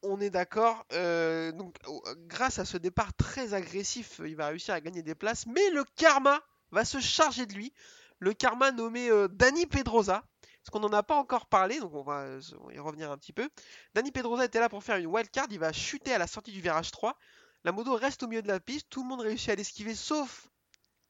[0.06, 0.86] on est d'accord.
[0.94, 5.16] euh, donc, euh, grâce à ce départ très agressif, il va réussir à gagner des
[5.16, 5.46] places.
[5.48, 6.42] Mais le karma
[6.72, 7.74] va se charger de lui.
[8.20, 10.24] Le karma nommé euh, Dani Pedrosa.
[10.66, 12.42] Parce qu'on n'en a pas encore parlé, donc on va euh,
[12.74, 13.48] y revenir un petit peu.
[13.94, 15.46] Dani Pedrosa était là pour faire une wildcard.
[15.52, 17.16] Il va chuter à la sortie du virage 3.
[17.64, 18.88] La moto reste au milieu de la piste.
[18.90, 20.50] Tout le monde réussit à l'esquiver, sauf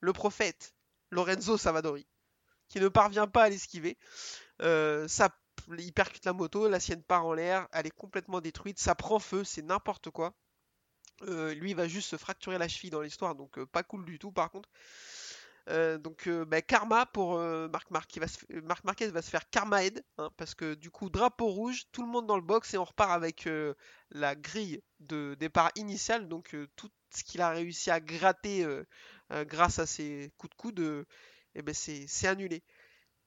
[0.01, 0.75] le prophète
[1.09, 2.05] Lorenzo Savadori,
[2.67, 3.97] qui ne parvient pas à l'esquiver.
[4.61, 5.07] Euh,
[5.77, 9.19] il percute la moto, la sienne part en l'air, elle est complètement détruite, ça prend
[9.19, 10.33] feu, c'est n'importe quoi.
[11.23, 14.19] Euh, lui va juste se fracturer la cheville dans l'histoire, donc euh, pas cool du
[14.19, 14.69] tout par contre.
[15.69, 20.75] Euh, donc bah, karma pour Marc, Marquez va se faire karma head, hein, parce que
[20.75, 23.49] du coup drapeau rouge, tout le monde dans le box et on repart avec
[24.11, 28.67] la grille de départ initial, donc tout ce qu'il a réussi à gratter
[29.31, 31.05] grâce à ses coups de coude,
[31.55, 32.63] eh ben, c'est annulé.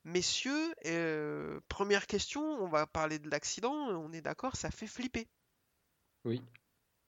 [0.05, 5.29] Messieurs, euh, première question, on va parler de l'accident, on est d'accord, ça fait flipper.
[6.25, 6.43] Oui.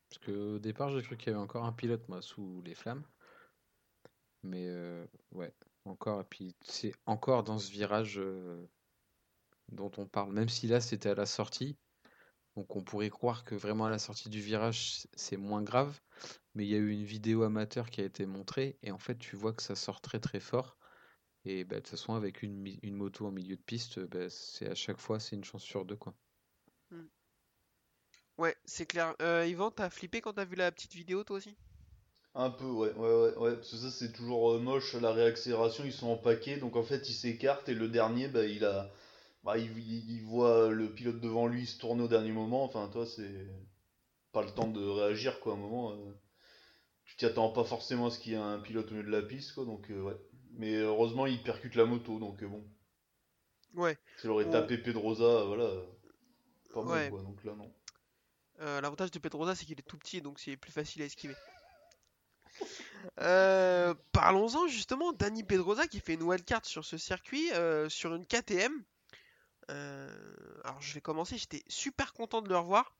[0.08, 3.04] Parce qu'au départ, j'ai cru qu'il y avait encore un pilote, moi, sous les flammes.
[4.42, 6.20] Mais euh, ouais, encore.
[6.20, 8.66] Et puis, c'est encore dans ce virage euh,
[9.68, 10.32] dont on parle.
[10.32, 11.76] Même si là, c'était à la sortie.
[12.56, 16.00] Donc on pourrait croire que vraiment à la sortie du virage, c'est moins grave.
[16.54, 19.16] Mais il y a eu une vidéo amateur qui a été montrée et en fait
[19.16, 20.76] tu vois que ça sort très très fort.
[21.44, 24.68] Et bah, de toute façon avec une, une moto en milieu de piste, bah, c'est
[24.70, 26.14] à chaque fois c'est une chance sur deux quoi.
[28.38, 29.14] Ouais, c'est clair.
[29.22, 31.56] Euh, Yvan, t'as flippé quand t'as vu la petite vidéo toi aussi?
[32.34, 35.84] Un peu, ouais, ouais, ouais, ouais, parce que ça c'est toujours euh, moche, la réaccélération,
[35.84, 38.92] ils sont en paquet, donc en fait ils s'écartent et le dernier, bah il a,
[39.44, 42.88] bah, il, il- il voit le pilote devant lui se tourner au dernier moment, enfin
[42.92, 43.48] toi c'est
[44.32, 46.12] pas le temps de réagir quoi, à un moment, euh,
[47.04, 49.10] tu t'y attends pas forcément à ce qu'il y ait un pilote au milieu de
[49.12, 50.16] la piste quoi, donc euh, ouais.
[50.50, 52.64] Mais heureusement il percute la moto, donc euh, bon,
[53.74, 53.96] Ouais.
[54.16, 55.86] s'il aurait tapé Pedrosa, euh, voilà, euh,
[56.74, 57.08] pas bon Ouais.
[57.10, 57.72] quoi, donc là non.
[58.60, 61.34] Euh, l'avantage de Pedrosa, c'est qu'il est tout petit, donc c'est plus facile à esquiver.
[63.20, 68.26] Euh, parlons-en justement, Dani Pedrosa qui fait une wildcard sur ce circuit, euh, sur une
[68.26, 68.72] KTM.
[69.68, 72.92] Alors je vais commencer, j'étais super content de le revoir.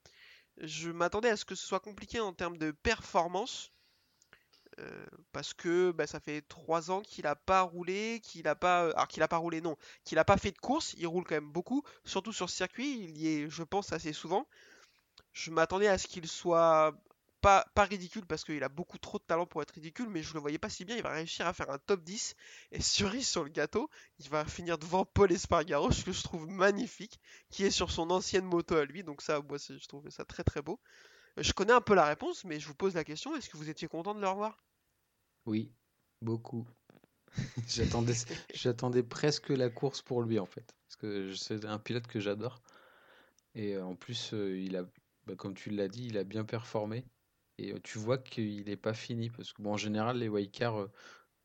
[0.59, 3.73] Je m'attendais à ce que ce soit compliqué en termes de performance.
[4.81, 8.91] Euh, parce que bah, ça fait 3 ans qu'il a pas roulé, qu'il a pas,
[8.91, 11.35] alors qu'il a pas roulé non, qu'il a pas fait de course, il roule quand
[11.37, 14.47] même beaucoup, surtout sur ce circuit, il y est je pense assez souvent.
[15.33, 16.95] Je m'attendais à ce qu'il soit
[17.41, 20.35] pas, pas ridicule parce qu'il a beaucoup trop de talent pour être ridicule, mais je
[20.35, 20.97] le voyais pas si bien.
[20.97, 22.35] Il va réussir à faire un top 10
[22.73, 26.49] et cerise sur le gâteau, il va finir devant Paul Espargaro, ce que je trouve
[26.49, 27.19] magnifique,
[27.51, 29.03] qui est sur son ancienne moto à lui.
[29.05, 30.81] Donc, ça, moi, je trouve ça très très beau.
[31.39, 33.57] Euh, Je connais un peu la réponse, mais je vous pose la question est-ce que
[33.57, 34.59] vous étiez content de le revoir?
[35.47, 35.73] Oui,
[36.23, 36.67] beaucoup.
[37.69, 38.15] J'attendais,
[38.55, 42.63] j'attendais presque la course pour lui en fait, parce que c'est un pilote que j'adore.
[43.55, 44.85] Et euh, en plus, euh, il a,
[45.27, 47.07] bah, comme tu l'as dit, il a bien performé.
[47.59, 50.89] Et euh, tu vois qu'il n'est pas fini, parce que bon, en général, les wildcards,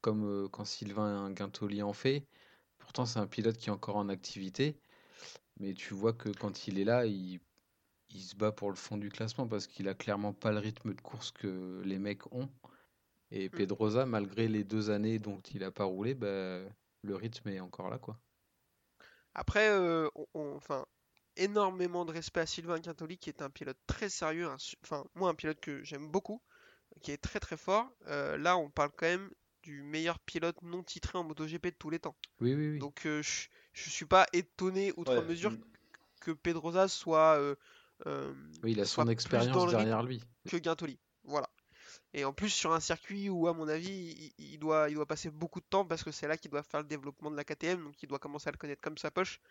[0.02, 2.28] comme quand Sylvain Guintoli en fait,
[2.80, 4.80] pourtant c'est un pilote qui est encore en activité,
[5.60, 7.40] mais tu vois que quand il est là, il,
[8.10, 10.94] il se bat pour le fond du classement, parce qu'il a clairement pas le rythme
[10.96, 12.50] de course que les mecs ont.
[13.32, 16.60] Et Pedrosa, malgré les deux années dont il a pas roulé, bah,
[17.02, 18.20] le rythme est encore là, quoi.
[19.34, 20.86] Après, euh, on- on- enfin,
[21.36, 25.30] énormément de respect à Sylvain Quintoli, qui est un pilote très sérieux, un enfin, moi,
[25.30, 26.42] un pilote que j'aime beaucoup,
[27.02, 27.90] qui est très très fort.
[28.08, 29.30] Euh, là, on parle quand même
[29.64, 32.16] du meilleur pilote non titré en MotoGP de tous les temps.
[32.40, 32.80] Oui, oui, oui.
[32.80, 35.58] Donc, euh, je, je suis pas étonné outre Ouais, mesure mm.
[36.22, 37.56] que Pedrosa soit, euh,
[38.06, 40.24] euh, Oui, il a son expérience derrière lui.
[40.48, 41.00] que Guintoli.
[41.24, 41.50] Voilà.
[42.18, 45.06] Et en plus, sur un circuit où, à mon avis, il, il doit, il doit
[45.06, 47.44] passer beaucoup de temps parce que c'est là qu'il doit faire le développement de la
[47.44, 49.42] KTM, donc il doit commencer à le connaître comme sa poche.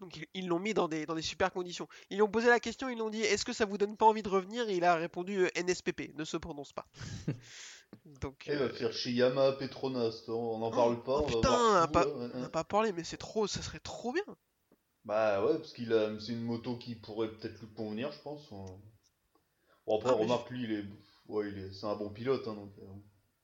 [0.00, 1.86] Donc ils- l'ont mis dans des, dans des super conditions.
[2.08, 3.98] Ils lui ont posé la question, ils lui ont dit est-ce que ça vous donne
[3.98, 4.66] pas envie de revenir?
[4.70, 6.86] Et il a répondu euh, NSPP, ne se prononce pas.
[8.06, 11.26] Donc, il va euh, faire chez Yamaha Petronas, on n'en parle pas, oh, on va
[11.26, 14.22] putain, voir on pas- n'a pas parlé, mais c'est trop, ça serait trop bien.
[15.04, 18.50] Bah ouais, parce qu'il a, c'est une moto qui pourrait peut-être lui convenir, je pense.
[18.52, 18.80] on-
[19.86, 20.84] Bon après, Ah, remarque lui, il est,
[21.30, 22.72] ouais, il est, c'est un bon pilote, hein, donc.
[22.78, 22.86] euh,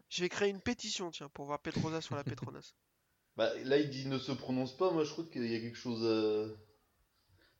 [0.09, 2.75] Je vais créer une pétition, tiens, pour voir Pedrosa sur la Petronas.
[3.37, 4.91] Bah là, il dit ne se prononce pas.
[4.91, 6.03] Moi, je trouve qu'il y a quelque chose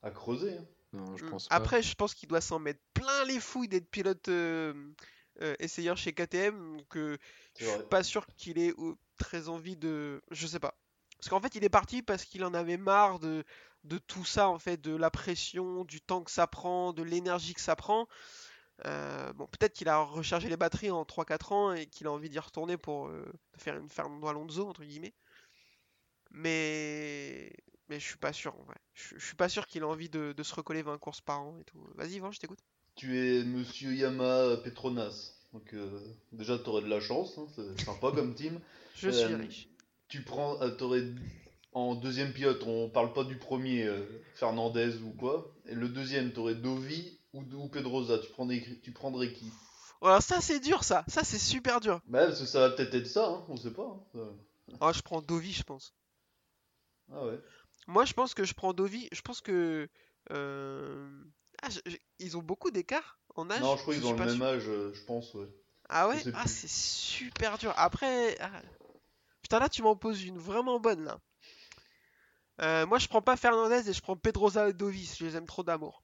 [0.03, 0.57] à, à creuser.
[0.57, 0.65] hein.
[0.93, 1.55] Non, je pense pas.
[1.55, 4.73] Après, je pense qu'il doit s'en mettre plein les fouilles d'être pilote euh,
[5.41, 6.77] euh, essayeur chez KTM.
[6.77, 7.17] Donc, euh,
[7.53, 7.87] C'est je suis vrai.
[7.89, 10.21] pas sûr qu'il ait euh, très envie de.
[10.31, 10.75] Je sais pas.
[11.17, 13.43] Parce qu'en fait, il est parti parce qu'il en avait marre de,
[13.83, 17.53] de tout ça, en fait, de la pression, du temps que ça prend, de l'énergie
[17.53, 18.07] que ça prend.
[18.85, 22.29] Euh, bon, peut-être qu'il a rechargé les batteries en 3-4 ans et qu'il a envie
[22.29, 23.25] d'y retourner pour euh,
[23.57, 25.13] faire une Fernando Alonso, entre guillemets.
[26.31, 27.51] Mais.
[27.89, 28.75] Mais je suis pas sûr, en vrai.
[28.93, 31.39] Je, je suis pas sûr qu'il ait envie de, de se recoller 20 courses par
[31.41, 31.79] an et tout.
[31.95, 32.59] Vas-y, Van, je t'écoute.
[32.95, 35.31] Tu es Monsieur Yamaha Petronas.
[35.53, 36.01] Donc euh,
[36.33, 37.37] déjà, t'aurais de la chance.
[37.37, 38.59] hein, c'est sympa comme team.
[38.95, 39.69] Je suis Euh, riche.
[40.09, 41.03] Tu prends, euh, t'aurais
[41.71, 42.61] en deuxième pilote.
[42.65, 44.03] On parle pas du premier euh,
[44.35, 45.55] Fernandez ou quoi.
[45.65, 48.19] Et le deuxième, t'aurais Dovi ou, ou Pedrosa.
[48.19, 49.51] Tu prendrais, tu prendrais qui?
[50.01, 51.03] Alors, ça, c'est dur, ça.
[51.07, 52.01] Ça, c'est super dur.
[52.05, 53.27] Bah parce que ça va peut-être être ça.
[53.27, 53.83] Hein, on sait pas.
[53.87, 54.19] hein, ça.
[54.81, 55.93] Ah, je prends Dovi, je pense.
[57.11, 57.39] Ah ouais.
[57.87, 59.07] Moi, je pense que je prends Dovi.
[59.11, 59.87] Je pense que.
[60.31, 61.23] euh,
[61.61, 63.61] ah, je- je- ils ont beaucoup d'écart en âge.
[63.61, 64.45] non, je crois qu'ils ont le même sûr.
[64.45, 64.63] âge.
[64.67, 65.33] euh, Je pense.
[65.33, 65.47] Ouais.
[65.89, 66.21] Ah ouais?
[66.33, 67.73] Ah, c'est super dur.
[67.77, 68.37] Après.
[68.41, 68.51] ah.
[69.41, 71.19] Putain, là, tu m'en poses une vraiment bonne, là.
[72.61, 75.09] Euh, moi, je prends pas Fernandez et je prends Pedrosa et Dovi.
[75.17, 76.03] Je les aime trop d'amour.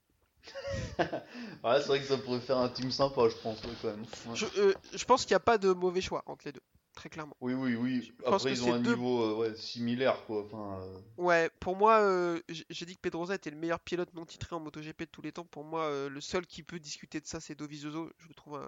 [1.00, 4.02] Ouais, c'est vrai que ça pourrait faire un team sympa, je pense, ouais, quand même.
[4.02, 4.36] Ouais.
[4.36, 6.62] Je, euh, je pense qu'il n'y a pas de mauvais choix entre les deux.
[6.94, 7.36] Très clairement.
[7.42, 8.14] Oui, oui, oui.
[8.24, 10.44] pense Après, ils ont un deux- niveau euh, ouais, similaire, quoi.
[10.46, 12.40] Enfin, euh, Ouais, pour moi, euh,
[12.70, 15.32] j'ai dit que Pedrosa était le meilleur pilote non titré en MotoGP de tous les
[15.32, 15.46] temps.
[15.46, 18.12] Pour moi, le seul qui peut discuter de ça, c'est Dovizioso.
[18.20, 18.60] Je le trouve.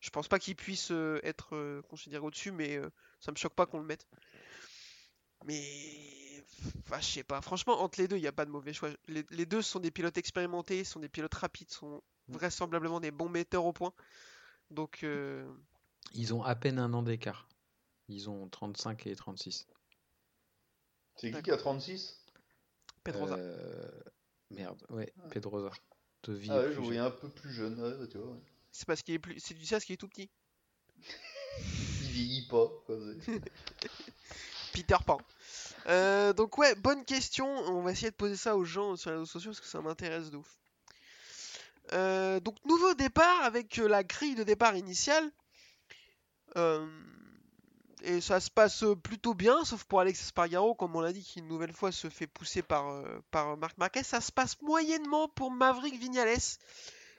[0.00, 0.90] je pense pas qu'il puisse
[1.22, 2.80] être considéré au-dessus, mais
[3.20, 4.06] ça me choque pas qu'on le mette.
[5.44, 5.62] Mais
[6.80, 7.40] Enfin, je sais pas.
[7.40, 8.90] Franchement, entre les deux, il n'y a pas de mauvais choix.
[9.06, 13.28] Les, les deux sont des pilotes expérimentés, sont des pilotes rapides, sont vraisemblablement des bons
[13.28, 13.92] metteurs au point.
[14.70, 15.50] Donc, euh,
[16.14, 17.48] Ils ont à peine un an d'écart.
[18.08, 19.66] Ils ont 35 et 36.
[21.16, 22.24] C'est qui qui a 36
[23.04, 23.36] Pedrosa.
[23.36, 23.90] Euh,
[24.50, 25.70] Merde, ouais, Pedrosa.
[26.24, 26.84] De vie Ah ouais, plus je jeune.
[26.84, 28.32] voyais un peu plus jeune, ouais, tu vois.
[28.32, 28.40] ouais.
[28.72, 29.38] C'est parce qu'il est plus.
[29.40, 30.30] C'est du ça, parce qu'il est tout petit.
[32.02, 32.66] Il vieillit pas.
[32.86, 32.96] quoi,
[34.72, 35.18] Peter Pan.
[35.88, 37.46] Euh, donc ouais, bonne question.
[37.46, 39.80] On va essayer de poser ça aux gens sur les réseaux sociaux parce que ça
[39.80, 40.58] m'intéresse de ouf.
[41.94, 45.30] Euh, donc nouveau départ avec euh, la grille de départ initiale.
[48.02, 51.38] Et ça se passe plutôt bien, sauf pour Alex Espargaro, comme on l'a dit, qui
[51.38, 54.02] une nouvelle fois se fait pousser par, par Marc Marquez.
[54.02, 56.58] Ça se passe moyennement pour Maverick Vignales,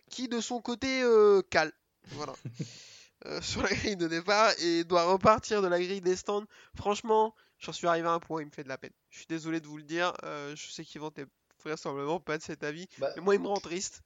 [0.09, 1.03] qui de son côté
[1.49, 1.71] cale.
[2.07, 2.33] Voilà.
[3.25, 6.45] Euh, sur la grille de départ et doit repartir de la grille des stands.
[6.75, 8.93] Franchement, j'en suis arrivé à un point, il me fait de la peine.
[9.09, 11.25] Je suis désolé de vous le dire, euh, je sais qu'Yvan t'es
[11.65, 14.03] vraisemblablement pas de cet avis, Bah, mais moi il me rend triste.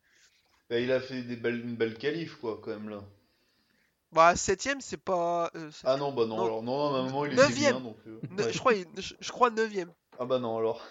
[0.69, 3.03] bah, il a fait des belles, une belle qualif, quoi, quand même, là.
[4.11, 5.51] Bah, septième, c'est pas.
[5.55, 6.45] euh, Ah non, bah non, Non.
[6.45, 7.71] alors, non, à un moment, il était Neuvième.
[7.73, 7.97] bien, donc...
[8.05, 8.51] ouais.
[8.51, 9.91] je, crois, je, je crois neuvième.
[10.19, 10.81] Ah bah non, alors...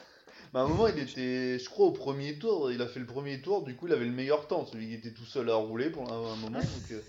[0.53, 3.07] Bah, à un moment, il était, je crois, au premier tour, il a fait le
[3.07, 5.55] premier tour, du coup, il avait le meilleur temps, celui qui était tout seul à
[5.55, 6.91] rouler pour un, un moment, donc...
[6.93, 7.01] euh,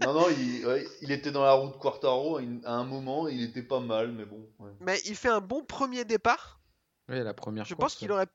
[0.00, 3.28] Non, non, il, ouais, il était dans la route Quartaro, à une- à un moment,
[3.28, 4.72] il était pas mal, mais bon, ouais.
[4.80, 6.60] Mais il fait un bon premier départ.
[7.08, 8.26] Ouais, la première Je course, pense qu'il aurait,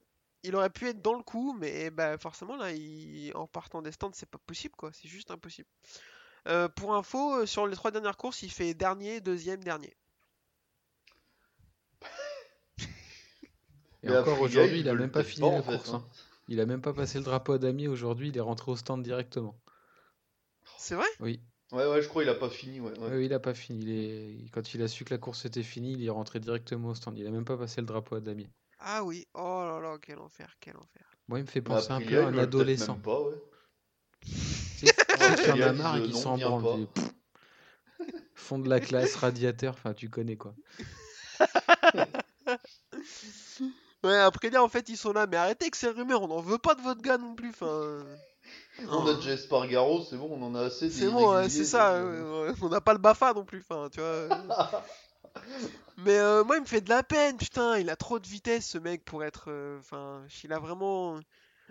[0.43, 3.91] il aurait pu être dans le coup, mais bah, forcément là, il- en partant des
[3.91, 5.67] stands, c'est pas possible quoi, c'est juste impossible.
[6.47, 9.93] Euh, pour info, euh, sur les trois dernières courses, il fait dernier, deuxième, dernier.
[14.03, 15.89] Et encore aujourd'hui, il a même pas fini la course.
[15.93, 16.03] hein.
[16.05, 16.09] hein.
[16.47, 19.03] Il a même pas passé le drapeau à damier aujourd'hui, il est rentré au stand
[19.03, 19.59] directement.
[20.77, 21.07] C'est vrai?
[21.19, 21.41] Oui,
[21.73, 22.97] Ouais, ouais, je crois qu'il a pas fini, ouais.
[22.97, 23.09] ouais.
[23.11, 23.79] oui, il a pas fini.
[23.81, 24.49] Il est...
[24.51, 27.17] Quand il a su que la course était finie, il est rentré directement au stand.
[27.17, 28.47] Il a même pas passé le drapeau à damier.
[28.79, 31.03] Ah oui, oh là là, quel enfer, quel enfer.
[31.27, 32.93] Moi, il me fait penser un peu à un adolescent.
[32.93, 33.35] même pas, ouais.
[34.21, 34.31] Tu
[34.87, 36.87] sais, qui en Aprilia, a marre et disent, qui s'en branle.
[38.35, 40.55] Fond de la classe, radiateur, enfin, tu connais quoi.
[44.03, 46.39] Ouais, après là, en fait, ils sont là, mais arrêtez avec ces rumeurs, on n'en
[46.39, 48.05] veut pas de votre gars non plus, enfin...
[48.89, 50.87] On a déjà Espargaro, c'est bon, on en a assez.
[50.87, 53.63] des C'est bon, ouais, c'est ça, euh, euh, on n'a pas le BAFA non plus,
[53.67, 54.27] enfin, tu vois.
[55.97, 58.67] Mais euh, moi, il me fait de la peine, putain, il a trop de vitesse,
[58.67, 59.45] ce mec, pour être...
[59.47, 61.19] euh, Enfin, il a vraiment...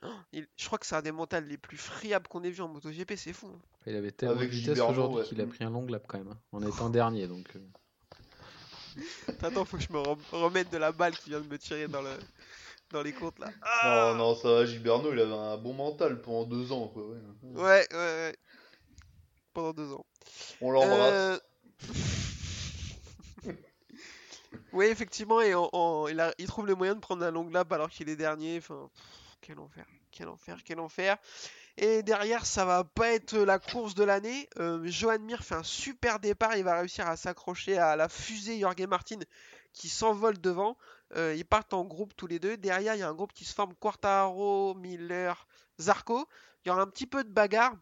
[0.02, 2.60] Oh, il- Je crois que c'est un des mentales les plus friables qu'on ait vu
[2.62, 3.46] en MotoGP, c'est fou.
[3.46, 3.58] hein.
[3.86, 5.24] Il avait tellement Avec de vitesse aujourd'hui ouais.
[5.24, 7.28] qu'il a pris un long lap quand même, hein, en étant dernier.
[7.28, 7.60] Donc, euh,
[9.42, 11.86] Attends, faut que je me rem- remette de la balle qui vient de me tirer
[11.86, 12.10] dans, le...
[12.92, 13.46] dans les comptes, là.
[13.46, 17.02] Non, Ah non, ça va, Gilberno, il avait un bon mental pendant deux ans, quoi.
[17.04, 17.18] ouais.
[17.42, 18.36] Ouais, ouais, ouais.
[19.52, 20.04] Pendant deux ans.
[20.60, 21.12] On l'embrasse.
[21.12, 21.38] Euh,
[24.72, 25.50] oui, effectivement, et
[26.10, 28.58] il, a- il trouve le moyen de prendre un long lap alors qu'il est dernier.
[28.58, 29.04] Enfin, pff,
[29.40, 31.16] quel enfer, quel enfer, quel enfer.
[31.78, 34.48] Et derrière, ça va pas être la course de l'année.
[34.58, 36.56] Euh, Johan Mir fait un super départ.
[36.56, 39.18] Il va réussir à s'accrocher à la fusée Jorge Martin
[39.74, 40.76] qui s'envole devant.
[41.14, 42.56] Euh, ils partent en groupe tous les deux.
[42.56, 45.46] Derrière, il y a un groupe qui se forme Quartaro, Miller,
[45.80, 46.28] Zarco.
[46.64, 47.74] Il y aura un petit peu de bagarre.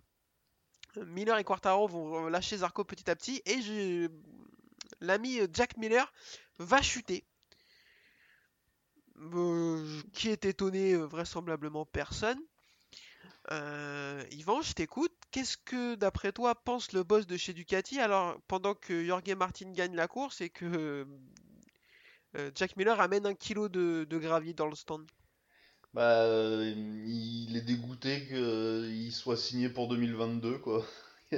[0.97, 3.59] Miller et Quartaro vont lâcher Zarco petit à petit et
[5.01, 6.12] l'ami Jack Miller
[6.59, 7.25] va chuter.
[9.20, 12.39] Euh, qui est étonné euh, Vraisemblablement personne.
[13.53, 15.12] Euh, Yvan, je t'écoute.
[15.31, 18.01] Qu'est-ce que, d'après toi, pense le boss de chez Ducati?
[18.01, 21.05] Alors pendant que Jorge Martin gagne la course et que euh,
[22.55, 25.07] Jack Miller amène un kilo de, de gravier dans le stand
[25.95, 26.72] Bah, euh,
[27.07, 30.85] il est dégoûté qu'il soit signé pour 2022, quoi.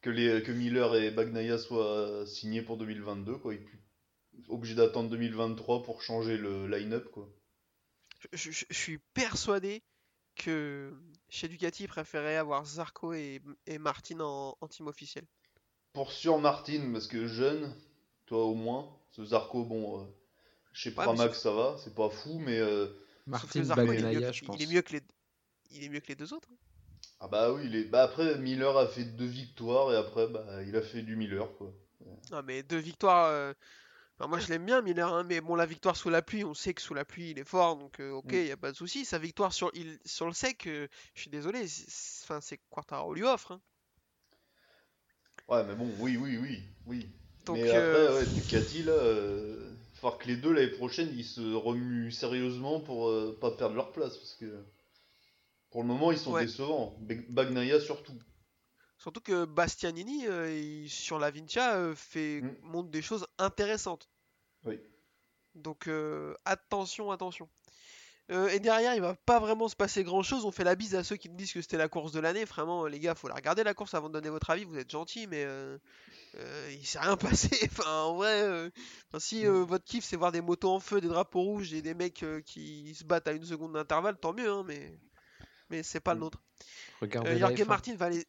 [0.00, 3.54] que, les, que Miller et Bagnaia soient signés pour 2022, quoi.
[3.54, 7.28] Il est obligé d'attendre 2023 pour changer le line-up, quoi.
[8.32, 9.82] je, je- je suis persuadé
[10.36, 10.92] que
[11.28, 15.26] chez Ducati, ils préféraient avoir Zarco et, et Martin en, en team officiel.
[15.94, 17.74] Pour sûr, Martin, parce que jeune,
[18.26, 20.04] toi au moins, ce Zarco, bon, euh,
[20.72, 22.58] chez Ouais, mais Pramac ça va, c'est pas fou, mais.
[22.58, 22.88] euh,
[23.26, 24.52] Martin il est mieux, Bagnaia, que- je pense.
[24.52, 25.02] il est mieux que les,
[25.70, 26.48] il est mieux que les deux autres.
[26.52, 26.58] hein.
[27.20, 27.84] Ah bah oui, il est...
[27.84, 31.48] bah après, Miller a fait deux victoires et après, bah, il a fait du Miller,
[31.56, 31.72] quoi.
[32.30, 33.26] Non, mais deux victoires.
[33.26, 33.52] euh,
[34.18, 36.54] enfin, moi, je l'aime bien, Miller, hein, mais bon, la victoire sous la pluie, on
[36.54, 38.34] sait que sous la pluie, il est fort, donc euh, ok, Mm.
[38.34, 39.04] il y a pas de souci.
[39.06, 42.60] Sa victoire sur, il, sur le sec, euh, je suis désolé, c'est- c'est enfin, c'est
[42.70, 43.52] Quartaro lui offre.
[43.52, 43.62] hein.
[45.48, 47.08] Ouais, mais bon, oui, oui, oui, oui.
[47.44, 49.71] Donc, mais euh, après, ouais, Ducati, là, euh,
[50.02, 53.92] falloir que les deux l'année prochaine, ils se remuent sérieusement pour euh, pas perdre leur
[53.92, 54.64] place, parce que
[55.70, 56.44] pour le moment, ils sont Ouais.
[56.44, 56.96] décevants.
[57.00, 58.18] Bag- Bagnaia surtout.
[58.98, 62.56] Surtout que Bastianini, euh, il- sur la Vincia, euh, fait, Mm.
[62.62, 64.08] montre des choses intéressantes.
[64.64, 64.78] Oui.
[65.54, 67.48] Donc euh, attention, attention.
[68.30, 70.44] Euh, et derrière, il va pas vraiment se passer grand chose.
[70.44, 72.44] On fait la bise à ceux qui me disent que c'était la course de l'année.
[72.44, 74.64] Vraiment, les gars, faut la regarder la course avant de donner votre avis.
[74.64, 75.76] Vous êtes gentils, mais euh,
[76.36, 77.50] euh, il s'est rien passé.
[77.64, 78.70] enfin, en vrai, euh,
[79.10, 81.82] enfin, si euh, votre kiff c'est voir des motos en feu, des drapeaux rouges et
[81.82, 84.98] des mecs euh, qui se battent à une seconde d'intervalle, tant mieux, hein, mais
[85.70, 86.20] mais c'est pas le Mm.
[86.20, 86.42] nôtre.
[87.00, 87.68] Regardez Euh, Jorge F1.
[87.68, 88.26] Martin va aller.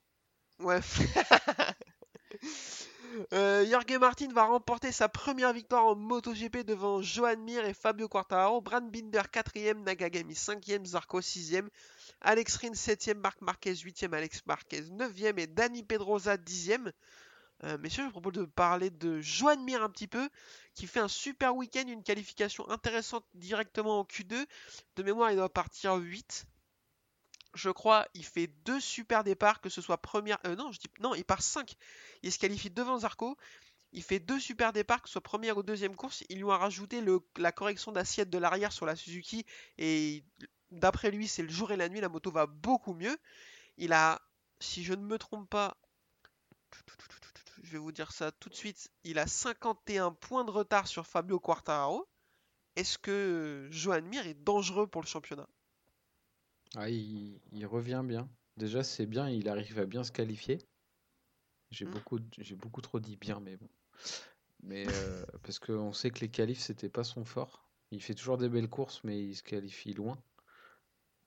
[0.60, 0.80] Ouais.
[3.34, 8.08] Euh, Jorge Martin va remporter sa première victoire en MotoGP devant Joan Mir et Fabio
[8.08, 8.62] Quartararo.
[8.62, 11.68] Brad Binder 4ème, Nagagami 5ème, Zarco 6ème,
[12.22, 16.92] Alex Rins 7ème, Marc Marquez 8ème, Alex Marquez 9ème et Dani Pedrosa 10ème.
[17.64, 20.30] Euh, messieurs, je vous propose de parler de Joan Mir un petit peu,
[20.74, 24.46] qui fait un super week-end, une qualification intéressante directement en Q2.
[24.96, 26.46] De mémoire, il doit partir 8
[27.54, 30.40] je crois, il fait deux super départs, que ce soit première.
[30.46, 31.76] euh, non, je dis non, il part 5.
[32.24, 33.38] Il se qualifie devant Zarco.
[33.94, 36.24] Il fait deux super départs, que ce soit première ou deuxième course.
[36.30, 37.04] Ils lui ont rajouté
[37.38, 39.46] la correction d'assiette de l'arrière sur la Suzuki.
[39.78, 40.24] Et
[40.72, 42.02] d'après lui, c'est le jour et la nuit.
[42.02, 43.18] La moto va beaucoup mieux.
[43.78, 44.22] Il a,
[44.60, 45.78] si je ne me trompe pas,
[47.64, 48.92] je vais vous dire ça tout de suite.
[49.04, 52.08] Il a 51 points de retard sur Fabio Quartararo.
[52.76, 55.48] Est-ce que Johan Mir est dangereux pour le championnat?
[56.76, 58.30] Ah, il, il revient bien.
[58.58, 60.60] Déjà, c'est bien, il arrive à bien se qualifier.
[61.72, 61.92] J'ai Mm.
[61.92, 63.68] beaucoup, j'ai beaucoup trop dit bien, mais bon.
[64.64, 67.70] Mais euh, parce qu'on sait que les qualifs, c'était pas son fort.
[67.92, 70.18] Il fait toujours des belles courses, mais il se qualifie loin.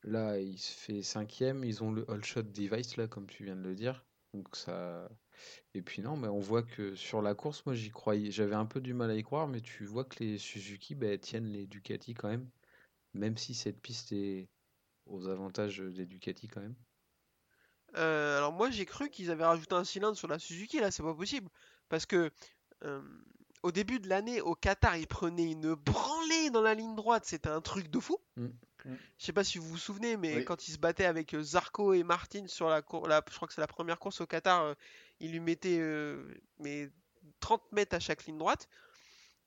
[0.04, 1.62] Là, il se fait cinquième.
[1.64, 4.06] Ils ont le all shot device là, comme tu viens de le dire.
[4.32, 5.08] Donc ça.
[5.74, 8.30] Et puis non, mais on voit que sur la course, moi j'y croyais.
[8.30, 11.18] J'avais un peu du mal à y croire, mais tu vois que les Suzuki bah,
[11.18, 12.48] tiennent les Ducati quand même,
[13.14, 14.48] même si cette piste est
[15.06, 16.74] aux avantages des Ducati quand même.
[17.96, 21.02] Euh, alors moi j'ai cru qu'ils avaient rajouté un cylindre sur la Suzuki, là c'est
[21.02, 21.48] pas possible.
[21.88, 22.30] Parce que
[22.84, 23.00] euh,
[23.62, 27.48] au début de l'année au Qatar ils prenaient une branlée dans la ligne droite, c'était
[27.48, 28.18] un truc de fou.
[28.36, 28.46] Mm.
[28.86, 28.94] Mm.
[29.18, 30.44] Je sais pas si vous vous souvenez, mais Oui.
[30.44, 33.54] quand ils se battaient avec euh, Zarco et Martin sur la course, je crois que
[33.54, 34.74] c'est la première course au Qatar, euh,
[35.20, 36.90] ils lui mettaient euh, mais
[37.40, 38.68] 30 mètres à chaque ligne droite.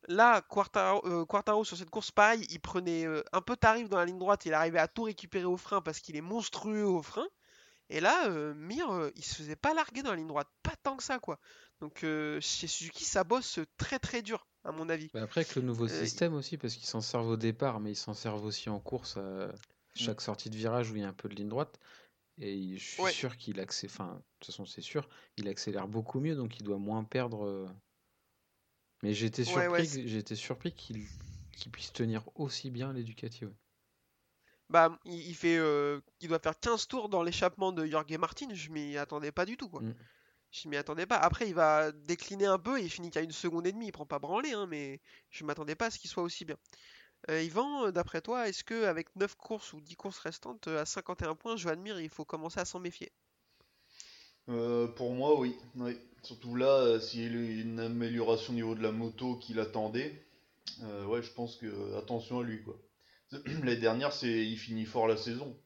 [0.07, 3.97] Là, Quartaro, euh, Quartaro, sur cette course, pareil, il prenait euh, un peu tarif dans
[3.97, 7.01] la ligne droite, il arrivait à tout récupérer au frein parce qu'il est monstrueux au
[7.01, 7.27] frein.
[7.89, 10.95] Et là, euh, Mir, il se faisait pas larguer dans la ligne droite, pas tant
[10.95, 11.39] que ça, quoi.
[11.81, 15.09] Donc chez Suzuki, ça bosse très très dur, à mon avis.
[15.13, 17.95] Bah après, avec le nouveau système aussi, parce qu'ils s'en servent au départ, mais ils
[17.95, 19.49] s'en servent aussi en course à
[19.95, 21.79] chaque sortie de virage où il y a un peu de ligne droite.
[22.41, 23.11] Et je suis Ouais.
[23.11, 26.63] sûr qu'il accélère, enfin, de toute façon, c'est sûr, il accélère beaucoup mieux, donc il
[26.63, 27.67] doit moins perdre.
[29.03, 31.09] Mais j'étais Ouais, ouais, surpris, j'étais surpris qu'il
[31.71, 33.45] puisse tenir aussi bien les Ducati.
[33.45, 33.53] ouais.
[34.69, 38.69] Bah, il, fait, euh, il doit faire 15 tours dans l'échappement de Jorge Martin, je
[38.69, 39.83] m'y attendais pas du tout, quoi.
[39.83, 39.93] Mm.
[40.51, 41.17] Je m'y attendais pas.
[41.17, 43.91] Après, il va décliner un peu et il finit qu'à une seconde et demie, il
[43.93, 46.57] prend pas branler, hein, mais je m'attendais pas à ce qu'il soit aussi bien.
[47.29, 50.85] Euh, Yvan, euh, d'après toi, est-ce que avec 9 courses ou 10 courses restantes, à
[50.85, 53.11] 51 points, Joan Mir, il faut commencer à s'en méfier?
[54.49, 55.55] Euh, pour moi, oui.
[55.75, 55.97] oui.
[56.23, 60.25] Surtout là, euh, s'il y a une amélioration au niveau de la moto qu'il attendait,
[60.83, 62.77] euh, ouais, je pense que attention à lui, quoi.
[63.31, 65.57] L'année dernière, c'est il finit fort la saison.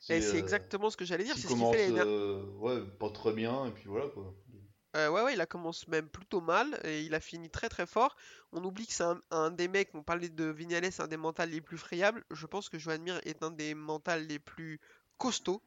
[0.00, 3.10] C'est euh, exactement ce que j'allais dire, il c'est ce qu'il commence, fait ouais, pas
[3.10, 4.34] très bien, et puis voilà, quoi.
[4.94, 7.86] Euh, ouais, ouais, il a commencé même plutôt mal et il a fini très très
[7.86, 8.14] fort.
[8.52, 11.48] On oublie que c'est un, un des mecs, on parlait de Vignales, un des mentales
[11.48, 12.24] les plus friables.
[12.30, 14.80] Je pense que Joan Mir est un des mentales les plus
[15.16, 15.62] costauds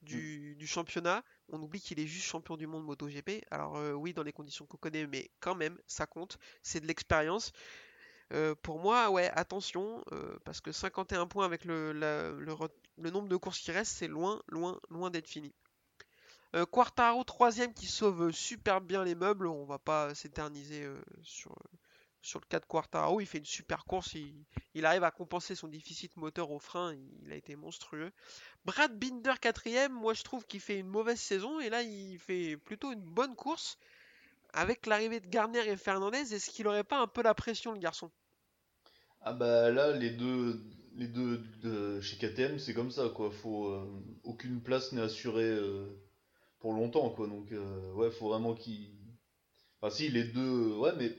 [0.00, 1.22] du, du championnat.
[1.52, 3.44] On oublie qu'il est juste champion du monde MotoGP.
[3.50, 6.38] Alors, euh, oui, dans les conditions qu'on connaît, mais quand même, ça compte.
[6.62, 7.52] C'est de l'expérience.
[8.32, 11.92] Euh, pour moi, ouais, attention, euh, parce que 51 points avec le,
[12.98, 15.52] nombre de courses qui restent, c'est loin, loin, loin d'être fini.
[16.72, 19.46] Quartaro, troisième, qui sauve super bien les meubles.
[19.46, 20.84] On va pas s'éterniser
[21.22, 21.54] sur,
[22.22, 23.20] sur le cas de Quartaro.
[23.20, 24.14] Il fait une super course.
[24.74, 26.94] Il, arrive à compenser son déficit moteur au frein.
[27.22, 28.12] Il a été monstrueux.
[28.64, 29.92] Brad Binder, quatrième.
[29.92, 31.60] Moi, je trouve qu'il fait une mauvaise saison.
[31.60, 33.78] Et là, il fait plutôt une bonne course.
[34.52, 37.78] Avec l'arrivée de Garner et Fernandez, est-ce qu'il aurait pas un peu la pression, le
[37.78, 38.10] garçon?
[39.22, 40.60] Ah bah là, les deux,
[40.96, 43.30] les deux de chez KTM, c'est comme ça, quoi.
[43.30, 43.86] Faut, euh,
[44.24, 45.86] aucune place n'est assurée euh,
[46.58, 47.28] pour longtemps, quoi.
[47.28, 48.92] Donc, euh, ouais, faut vraiment qu'ils.
[49.80, 51.12] Enfin, si, les deux, ouais, mais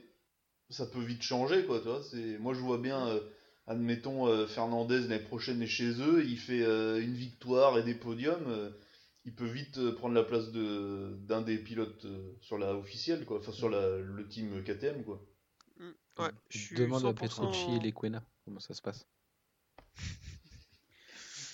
[0.72, 2.02] ça peut vite changer, quoi, tu vois.
[2.02, 2.38] C'est...
[2.38, 3.20] Moi, je vois bien, euh,
[3.66, 7.94] admettons, euh, Fernandez l'année prochaine est chez eux, il fait euh, une victoire et des
[7.94, 8.46] podiums.
[8.48, 8.70] euh,
[9.24, 13.24] il peut vite euh, prendre la place de, d'un des pilotes euh, sur la officielle,
[13.24, 13.38] quoi.
[13.38, 15.24] Enfin, sur la, le team KTM, quoi.
[16.18, 17.14] Ouais, je suis Demande à 100%.
[17.14, 19.06] Petrucci et Lequena comment ça se passe.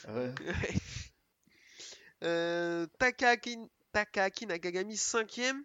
[0.06, 0.32] Ah Ouais.
[2.24, 3.58] Euh, Takahaki,
[3.92, 5.62] Takahaki Nakagami 5ème.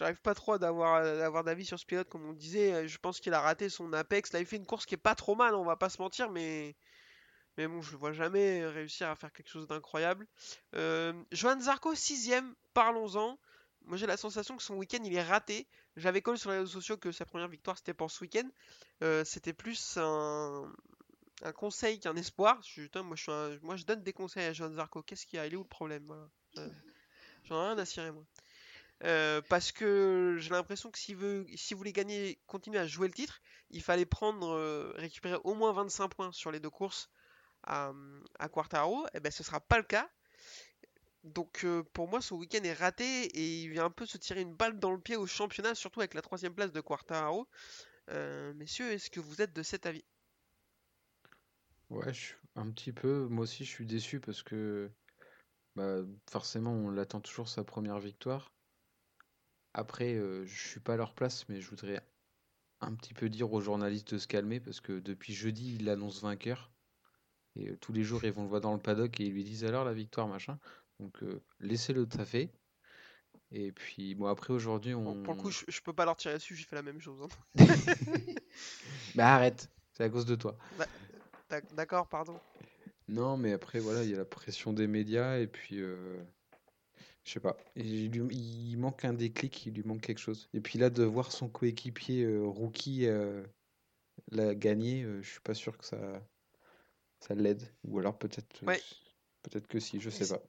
[0.00, 2.72] J'arrive pas trop à d'avoir d'avis sur ce pilote comme on disait.
[2.72, 4.32] Euh, Je pense qu'il a raté son apex.
[4.32, 6.30] Là, il fait une course qui est pas trop mal, on va pas se mentir,
[6.30, 6.74] mais
[7.58, 10.26] mais bon, je le vois jamais réussir à faire quelque chose d'incroyable.
[10.74, 13.38] Euh, Johan Zarco, sixième, parlons-en.
[13.84, 15.66] Moi, j'ai la sensation que son week-end il est raté.
[15.96, 18.48] J'avais collé sur les réseaux sociaux que sa première victoire c'était pour ce week-end.
[19.02, 20.72] Euh, c'était plus un,
[21.54, 22.58] conseil qu'un espoir.
[22.62, 25.02] Je, moi, je suis un- moi, je donne des conseils à Johan Zarco.
[25.02, 25.46] Qu'est-ce qu'il y a?
[25.46, 26.10] Il est où le problème?
[26.56, 26.68] Euh,
[27.44, 28.24] J'en ai rien à cirer, moi.
[29.04, 33.14] Euh, parce que j'ai l'impression que s'il veut, s'il voulait gagner, continuer à jouer le
[33.14, 33.40] titre,
[33.70, 37.08] il fallait prendre, euh, récupérer au moins 25 points sur les deux courses
[37.62, 37.92] à,
[38.38, 39.06] à Quartaro.
[39.14, 40.08] Et ben, ce sera pas le cas.
[41.24, 44.42] Donc euh, pour moi, son week-end est raté et il vient un peu se tirer
[44.42, 47.48] une balle dans le pied au championnat, surtout avec la troisième place de Quartaro.
[48.56, 50.04] Messieurs, est-ce que vous êtes de cet avis?
[51.90, 52.12] Ouais,
[52.56, 53.26] un petit peu.
[53.28, 54.90] Moi aussi, je suis déçu parce que
[55.76, 58.52] bah, forcément, on l'attend toujours sa première victoire.
[59.74, 62.02] Après, euh, je suis pas à leur place, mais je voudrais
[62.80, 66.22] un petit peu dire aux journalistes de se calmer parce que depuis jeudi, il annonce
[66.22, 66.70] vainqueur.
[67.56, 69.44] Et euh, tous les jours, ils vont le voir dans le paddock et ils lui
[69.44, 70.58] disent alors la victoire, machin.
[70.98, 72.50] Donc, euh, laissez-le taffer.
[73.52, 75.22] Et puis, bon, après, aujourd'hui, Bon, on.
[75.22, 77.20] pour le coup, je, je peux pas leur tirer dessus, j'ai fait la même chose.
[77.22, 77.28] hein.
[79.14, 80.56] Bah, arrête, c'est à cause de toi.
[81.50, 82.38] D'ac- D'accord, pardon.
[83.08, 86.22] Non, mais après, voilà, il y a la pression des médias et puis, euh,
[87.24, 90.48] je sais pas, il, lui- il manque un déclic, il lui manque quelque chose.
[90.54, 93.44] Et puis là, de voir son coéquipier euh, rookie euh,
[94.32, 95.98] la gagner, euh, je suis pas sûr que ça,
[97.20, 97.62] ça l'aide.
[97.84, 98.82] Ou alors peut-être, euh, Ouais.
[99.42, 100.42] peut-être que si, je sais pas.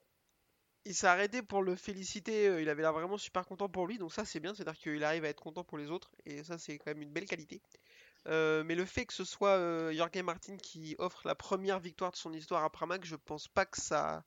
[0.83, 4.11] Il s'est arrêté pour le féliciter, il avait l'air vraiment super content pour lui, donc
[4.11, 6.79] ça c'est bien, c'est-à-dire qu'il arrive à être content pour les autres, et ça c'est
[6.79, 7.61] quand même une belle qualité.
[8.27, 12.11] Euh, mais le fait que ce soit euh, Jorge Martin qui offre la première victoire
[12.11, 14.23] de son histoire à Pramac, je pense pas que ça,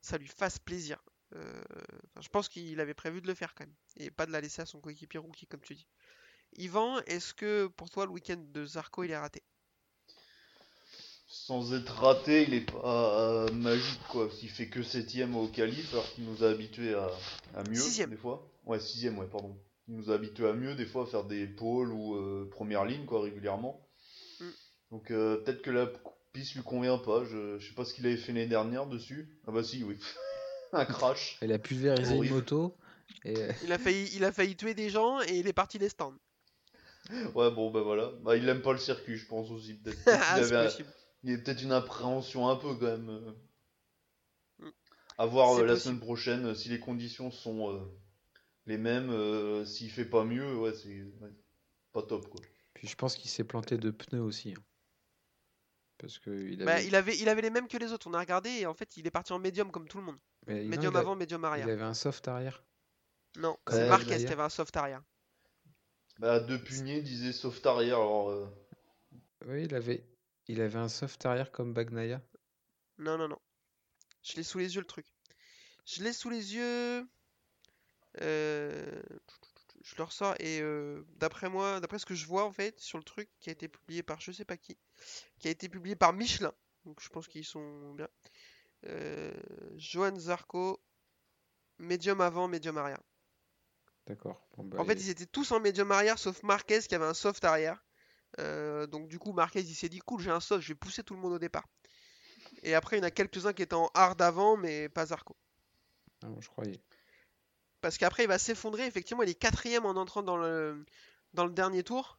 [0.00, 1.02] ça lui fasse plaisir.
[1.36, 1.62] Euh,
[2.10, 4.40] enfin, je pense qu'il avait prévu de le faire quand même, et pas de la
[4.40, 5.86] laisser à son coéquipier rookie comme tu dis.
[6.56, 9.42] Yvan, est-ce que pour toi le week-end de Zarco il est raté?
[11.26, 14.30] Sans être raté, il est pas euh, magique quoi.
[14.30, 17.10] S'il fait que septième au qualif, alors qu'il nous a habitués à,
[17.56, 18.10] à mieux Sixième.
[18.10, 18.48] des fois.
[18.66, 19.56] Ouais, sixième, ouais, pardon.
[19.88, 22.84] Il nous a habitués à mieux des fois à faire des pôles ou euh, première
[22.84, 23.84] ligne quoi régulièrement.
[24.38, 24.48] Mm.
[24.92, 25.90] Donc euh, peut-être que la
[26.32, 27.24] piste lui convient pas.
[27.24, 29.28] Je, je sais pas ce qu'il avait fait l'année dernière dessus.
[29.48, 29.98] Ah bah si, oui.
[30.74, 31.38] Un crash.
[31.40, 32.74] Elle a pulvérisé une moto
[33.24, 35.78] et euh, Il a failli, il a failli tuer des gens et il est parti
[35.78, 36.14] des stands.
[37.34, 38.12] Ouais, bon bah voilà.
[38.22, 39.74] Bah il aime pas le circuit, je pense aussi.
[39.74, 40.88] Peut-être Ah, qu'il c'est avait un- possible.
[41.22, 43.08] Il y a peut-être une appréhension un peu quand même.
[43.08, 43.32] euh.
[44.58, 44.70] Mm.
[45.18, 45.82] À voir euh, la possible.
[45.94, 47.80] semaine prochaine euh, si les conditions sont euh,
[48.66, 49.10] les mêmes.
[49.10, 51.30] euh, S'il fait pas mieux, ouais, c'est ouais,
[51.92, 52.40] pas top quoi.
[52.74, 54.50] puis je pense qu'il s'est planté de pneus aussi.
[54.56, 54.62] hein.
[55.98, 58.06] Parce que il Bah, il avait, il avait les mêmes que les autres.
[58.08, 60.18] On a regardé et en fait, il est parti en médium comme tout le monde.
[60.46, 61.68] Mais non, Médium il a- avant, médium il arrière.
[61.68, 62.62] avait un soft arrière.
[63.36, 65.02] Non, c'est Ouais, Marquez qui avait un soft arrière.
[66.18, 68.30] Bah, De Punier disait soft arrière, alors.
[68.30, 68.46] euh,
[69.46, 70.04] Oui, il avait,
[70.48, 72.20] il avait un soft arrière comme Bagnaia.
[72.98, 73.38] Non, non, non.
[74.24, 75.06] Je l'ai sous les yeux le truc.
[75.86, 77.06] Je l'ai sous les yeux.
[78.20, 79.02] Euh,
[79.82, 82.98] Je le ressors et euh, d'après moi, d'après ce que je vois en fait sur
[82.98, 84.78] le truc qui a été publié par je sais pas qui,
[85.38, 86.54] qui a été publié par Michelin.
[86.86, 88.08] Donc je pense qu'ils sont bien.
[88.86, 89.32] Euh,
[89.76, 90.80] Johan Zarco,
[91.78, 93.00] médium avant, médium arrière.
[94.06, 94.46] D'accord.
[94.56, 97.06] Bon, bah, En fait, il- ils étaient tous en médium arrière sauf Marquez qui avait
[97.06, 97.82] un soft arrière.
[98.40, 101.02] Euh, donc du coup, Marquez il s'est dit cool, j'ai un soft, je vais pousser
[101.02, 101.66] tout le monde au départ.
[102.62, 105.36] Et après, il y en a quelques-uns qui étaient en hard avant, mais pas Zarco.
[106.22, 106.80] Ah, je croyais.
[107.80, 108.86] Parce qu'après, il va s'effondrer.
[108.86, 110.84] Effectivement, il est quatrième en entrant dans le,
[111.32, 112.18] dans le dernier tour.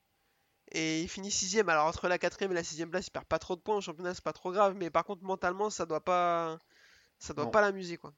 [0.71, 1.69] Et il finit sixième.
[1.69, 3.77] Alors entre la quatrième et la sixième place, il perd pas trop de points.
[3.77, 4.75] Au championnat, c'est pas trop grave.
[4.75, 6.57] Mais par contre, mentalement, ça doit pas,
[7.19, 7.51] ça doit Non.
[7.51, 8.13] pas l'amuser, quoi.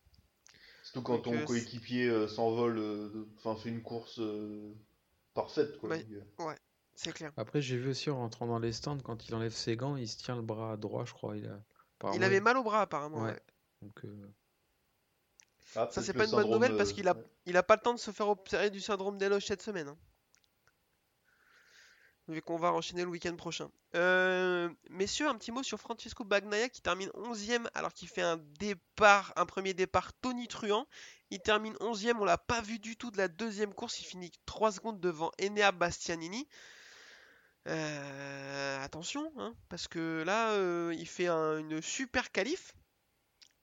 [0.84, 4.74] Surtout quand Donc, ton euh, coéquipier euh, s'envole, euh, enfin fait une course euh,
[5.34, 5.90] parfaite quoi.
[5.90, 6.58] Ouais.
[6.96, 7.32] C'est clair.
[7.36, 10.08] Après, j'ai vu aussi en rentrant dans les stands, quand il enlève ses gants, il
[10.08, 11.36] se tient le bras droit, je crois.
[11.38, 11.60] Il a...
[12.14, 13.22] Il avait mal au bras, apparemment.
[13.24, 13.32] Ouais.
[13.32, 13.42] ouais.
[13.82, 14.34] Donc, euh,
[15.76, 17.24] ah, Ça, c'est pas une bonne nouvelle parce qu'il a, ouais.
[17.46, 19.90] il a pas le temps de se faire observer du syndrome d'éloge cette semaine.
[19.90, 19.98] hein.
[22.28, 23.72] Vu qu'on va enchaîner le week-end prochain.
[23.96, 28.36] Euh, messieurs, un petit mot sur Francesco Bagnaia qui termine 11ème alors qu'il fait un
[28.60, 30.88] départ, un premier départ tonitruant.
[31.32, 34.02] Il termine 11ème, on l'a pas vu du tout de la deuxième course.
[34.02, 36.48] Il finit 3 secondes devant Enea Bastianini.
[37.68, 42.74] Euh, attention, hein, parce que là, euh, il fait un- une super qualif.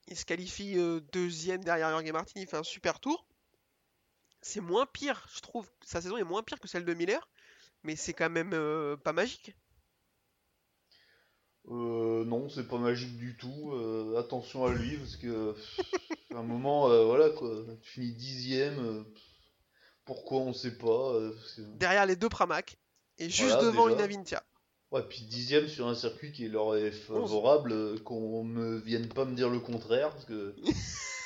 [0.07, 0.75] Il se qualifie
[1.11, 3.25] deuxième derrière Jorge Martin, il fait un super tour.
[4.41, 5.67] C'est moins pire, je trouve.
[5.83, 7.27] Sa saison est moins pire que celle de Miller,
[7.85, 9.55] mais c'est quand même euh, pas magique.
[11.67, 13.71] Euh, non, c'est pas magique du tout.
[13.73, 15.55] euh, attention à lui parce que
[16.33, 17.49] à un moment, euh, voilà quoi,
[17.81, 19.05] tu finis dixième.
[20.05, 21.13] Pourquoi on sait pas.
[21.79, 22.77] derrière les deux Pramac
[23.17, 23.95] et juste Voilà, devant déjà.
[23.97, 24.43] une Avintia.
[24.91, 29.35] Ouais, puis dixième sur un circuit qui leur est favorable, qu'on ne vienne pas me
[29.35, 30.55] dire le contraire, parce que.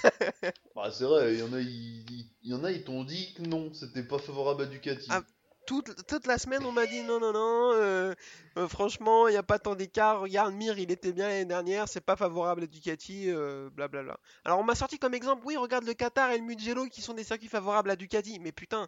[0.76, 3.04] Bah, c'est vrai, il y en a, ils, ils- il y en a, ils t'ont
[3.04, 5.10] dit que non, c'était pas favorable à Ducati.
[5.10, 5.24] Ah,
[5.70, 8.16] Toute, la semaine, on m'a dit non, non, non, euh,
[8.58, 10.22] euh, franchement, il n'y a pas tant d'écart.
[10.22, 14.18] Regarde, Mir, il était bien l'année dernière, c'est pas favorable à Ducati, euh, blablabla.
[14.46, 17.14] Alors, on m'a sorti comme exemple, oui, regarde le Qatar et le Mugello qui sont
[17.14, 18.88] des circuits favorables à Ducati, mais putain,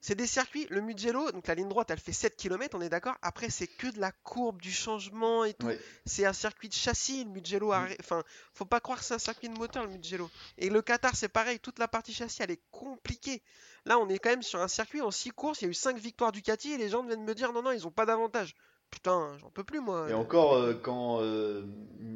[0.00, 2.88] c'est des circuits, le Mugello, donc la ligne droite, elle fait 7 km, on est
[2.88, 3.16] d'accord.
[3.20, 5.66] Après, c'est que de la courbe, du changement et tout.
[5.66, 5.78] Ouais.
[6.06, 7.72] C'est un circuit de châssis, le Mugello.
[7.72, 7.88] Mm.
[8.00, 8.22] Enfin,
[8.54, 10.30] faut pas croire que c'est un circuit de moteur, le Mugello.
[10.56, 13.42] Et le Qatar, c'est pareil, toute la partie châssis, elle est compliquée.
[13.84, 15.74] Là, on est quand même sur un circuit en 6 courses, il y a eu
[15.74, 18.54] 5 victoires Ducati et les gens viennent me dire non, non, ils ont pas d'avantage.
[18.90, 20.10] Putain, j'en peux plus, moi.
[20.10, 21.62] Et encore, euh, quand euh,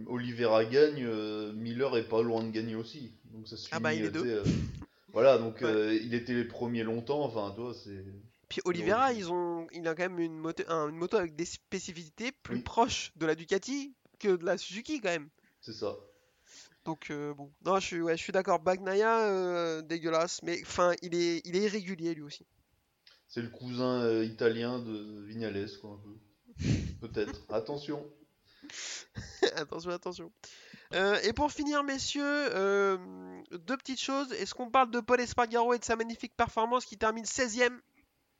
[0.08, 3.12] Oliveira gagne, euh, Miller est pas loin de gagner aussi.
[3.32, 4.42] Donc ça se Ah bah, il est deux.
[5.14, 5.64] voilà, donc Ouais.
[5.66, 8.04] euh, il était les premiers longtemps, enfin, toi, c'est.
[8.50, 11.46] Puis Oliveira, ils ont, il a quand même une moto, un- une moto avec des
[11.46, 12.62] spécificités plus Oui.
[12.62, 15.28] proches de la Ducati que de la Suzuki quand même.
[15.62, 15.96] C'est ça.
[16.84, 18.60] Donc euh, bon, non, je suis, ouais, je suis d'accord.
[18.60, 22.44] Bagnaia, euh, dégueulasse, mais enfin, il est, il est irrégulier lui aussi.
[23.26, 26.16] C'est le cousin euh, italien de Vignales, quoi, un peu.
[27.00, 27.40] Peut-être.
[27.52, 28.06] Attention.
[29.56, 30.32] attention, attention.
[30.94, 32.96] Euh, et pour finir, messieurs, euh,
[33.50, 34.32] deux petites choses.
[34.32, 37.78] Est-ce qu'on parle de Paul Espargaro et de sa magnifique performance qui termine 16ème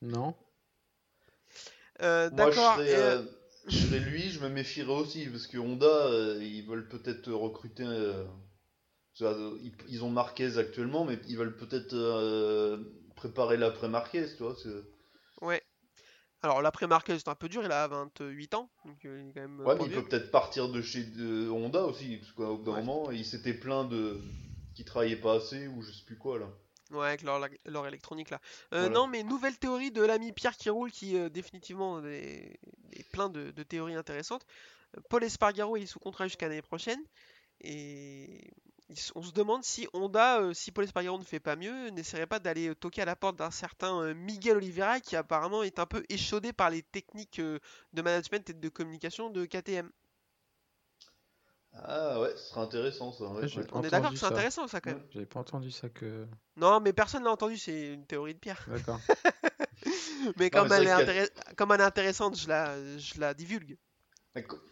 [0.02, 0.34] Non
[2.00, 2.76] Euh, Moi, je D'accord.
[2.78, 3.22] euh,
[3.66, 7.84] je serais lui, je me méfierais aussi, parce que Honda, euh, ils veulent peut-être recruter.
[9.88, 12.78] ils, ont Marquez actuellement, mais ils veulent peut-être euh,
[13.16, 14.56] préparer l'après Marquez, tu vois.
[15.40, 15.62] Ouais.
[16.44, 19.32] Alors l'après Marquez c'est un peu dur, il a 28 ans, donc euh, il est
[19.32, 22.32] quand même euh, Ouais, mais il peut peut-être partir de chez de Honda aussi, parce
[22.32, 22.82] qu'au bout d'un Ouais.
[22.82, 24.20] moment, il s'était plaint de
[24.74, 26.46] qu'il travaillait pas assez ou je sais plus quoi là.
[26.90, 28.40] Ouais, avec leur, leur électronique là.
[28.74, 28.94] Euh, Voilà.
[28.94, 32.58] Non, mais nouvelle théorie de l'ami Pierre qui roule, qui euh, définitivement est,
[32.92, 34.44] est plein de, de théories intéressantes.
[35.08, 37.00] Paul Espargaro il est sous contrat jusqu'à l'année prochaine,
[37.62, 38.50] et
[39.14, 42.38] on se demande si Honda, euh, si Paul Espargaro ne fait pas mieux, n'essaierait pas
[42.38, 45.86] d'aller euh, toquer à la porte d'un certain euh, Miguel Oliveira, qui apparemment est un
[45.86, 47.58] peu échaudé par les techniques euh,
[47.92, 49.90] de management et de communication de KTM.
[51.76, 53.24] Ah ouais, ce serait intéressant ça.
[53.24, 53.66] ouais, Ouais.
[53.72, 55.02] On est d'accord que c'est intéressant ça quand même.
[55.10, 56.26] J'avais pas entendu ça que.
[56.56, 58.64] Non, mais personne l'a entendu, c'est une théorie de Pierre.
[58.68, 59.00] D'accord.
[60.38, 62.48] Mais Non, comme, mais elle, est vrai qu'il y intéress- comme elle est intéressante, je
[62.48, 63.76] la, je la divulgue.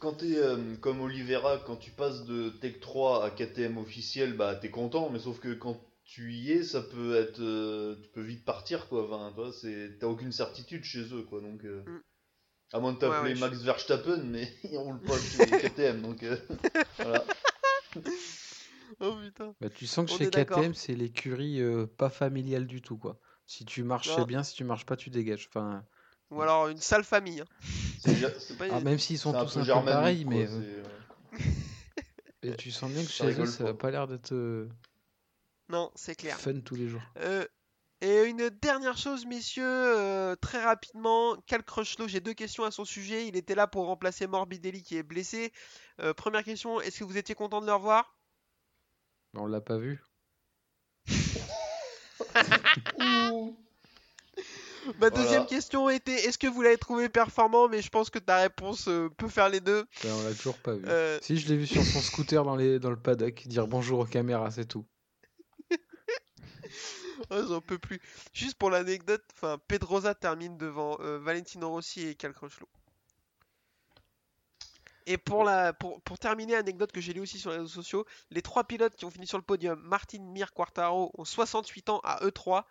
[0.01, 4.57] Quand t'es euh, comme Oliveira, quand tu passes de Tech 3 à KTM officiel, bah
[4.57, 8.23] t'es content, mais sauf que quand tu y es, ça peut être, euh, tu peux
[8.23, 9.05] vite partir quoi.
[9.05, 11.65] Enfin, toi, c'est, t'as aucune certitude chez eux quoi, donc.
[11.65, 12.01] euh, Mm.
[12.75, 16.01] À moins de t'appeler Ouais, ouais, je- Max Verstappen, mais il roule pas chez KTM,
[16.01, 16.37] donc euh,
[16.99, 17.25] voilà.
[19.01, 19.55] Oh putain.
[19.61, 20.31] Bah, tu sens que On chez.
[20.31, 23.21] KTM, c'est l'écurie euh, pas familiale du tout, quoi.
[23.47, 24.43] Si tu marches, c'est bien.
[24.43, 25.49] Si tu marches pas, tu dégages.
[25.49, 25.85] Enfin,
[26.33, 27.41] Ou alors une sale famille.
[27.41, 27.47] hein.
[28.05, 30.35] C'est, pas- ah, même s'ils sont c'est un tous peu un peu germanique, pareils, quoi,
[30.35, 30.83] mais c'est,
[32.51, 33.71] euh, tu sens bien que Ça chez eux, rigole ça pas.
[33.71, 34.69] a pas l'air d'être euh,
[35.69, 36.39] Non, c'est clair.
[36.41, 37.03] fun tous les jours.
[37.19, 37.45] Euh,
[38.01, 42.85] et une dernière chose, messieurs, euh, très rapidement, Cal Crutchlow, j'ai deux questions à son
[42.85, 43.29] sujet.
[43.29, 45.53] Il était là pour remplacer Morbidelli qui est blessé.
[46.01, 48.17] Euh, première question, est-ce que vous étiez content de le revoir?
[49.35, 50.03] On l'a pas vu.
[52.99, 53.57] Ouh.
[54.99, 57.69] Ma deuxième question était, est-ce que vous l'avez trouvé performant?
[57.69, 59.85] Mais je pense que ta réponse euh, peut faire les deux.
[60.03, 60.85] Ben, on l'a toujours pas vu.
[60.87, 64.01] Euh, Si je l'ai vu sur son scooter dans, les, dans le paddock, dire bonjour
[64.01, 64.87] aux caméras, c'est tout.
[67.31, 68.01] Oh, j'en peux plus.
[68.33, 69.23] Juste pour l'anecdote,
[69.69, 72.69] Pedrosa termine devant euh, Valentino Rossi et Cal Crutchlow.
[75.07, 78.07] Et pour, la, pour, pour terminer, anecdote que j'ai lu aussi sur les réseaux sociaux,
[78.31, 82.01] les trois pilotes qui ont fini sur le podium, Martin, Mir, Quartaro, ont 68 ans
[82.05, 82.65] à E3.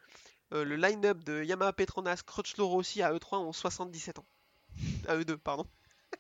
[0.54, 4.26] Euh, le line-up de Yamaha Petronas, Crutchlow, Rossi à E3 ont 77 ans.
[5.08, 5.66] À E2, pardon.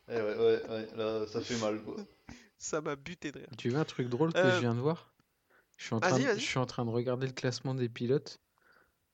[0.09, 1.95] Eh ouais, ouais, ouais, là, ça fait mal quoi.
[2.57, 3.49] Ça m'a buté de rire.
[3.57, 5.13] Tu veux un truc drôle que Euh, je viens de voir?
[5.77, 6.39] Je suis, en train vas-y, de, vas-y.
[6.39, 8.39] je suis en train de regarder le classement des pilotes.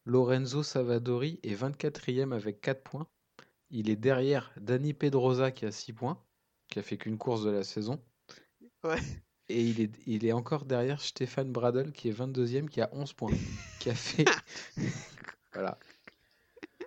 [0.04, 3.08] Lorenzo Savadori est 24e avec 4 points.
[3.70, 6.22] Il est derrière Dani Pedrosa qui a 6 points,
[6.70, 8.04] qui a fait qu'une course de la saison.
[8.84, 9.00] Ouais.
[9.50, 13.14] Et il est, il est encore derrière Stéphane Bradel qui est 22e, qui a 11
[13.14, 13.32] points.
[13.80, 14.26] qui a fait.
[15.54, 15.78] voilà.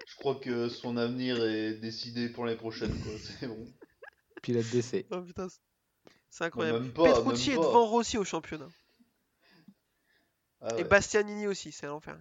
[0.07, 3.13] Je crois que son avenir est décidé pour l'année prochaine quoi.
[3.41, 3.67] C'est bon.
[4.43, 5.07] Pilote d'essai.
[5.11, 5.49] Oh putain,
[6.31, 6.81] c'est- incroyable.
[6.81, 8.69] même pas, Petrucci même est devant Rossi au championnat.
[10.63, 10.85] Ah Et.
[10.85, 12.19] Bastianini aussi, c'est l'enfer.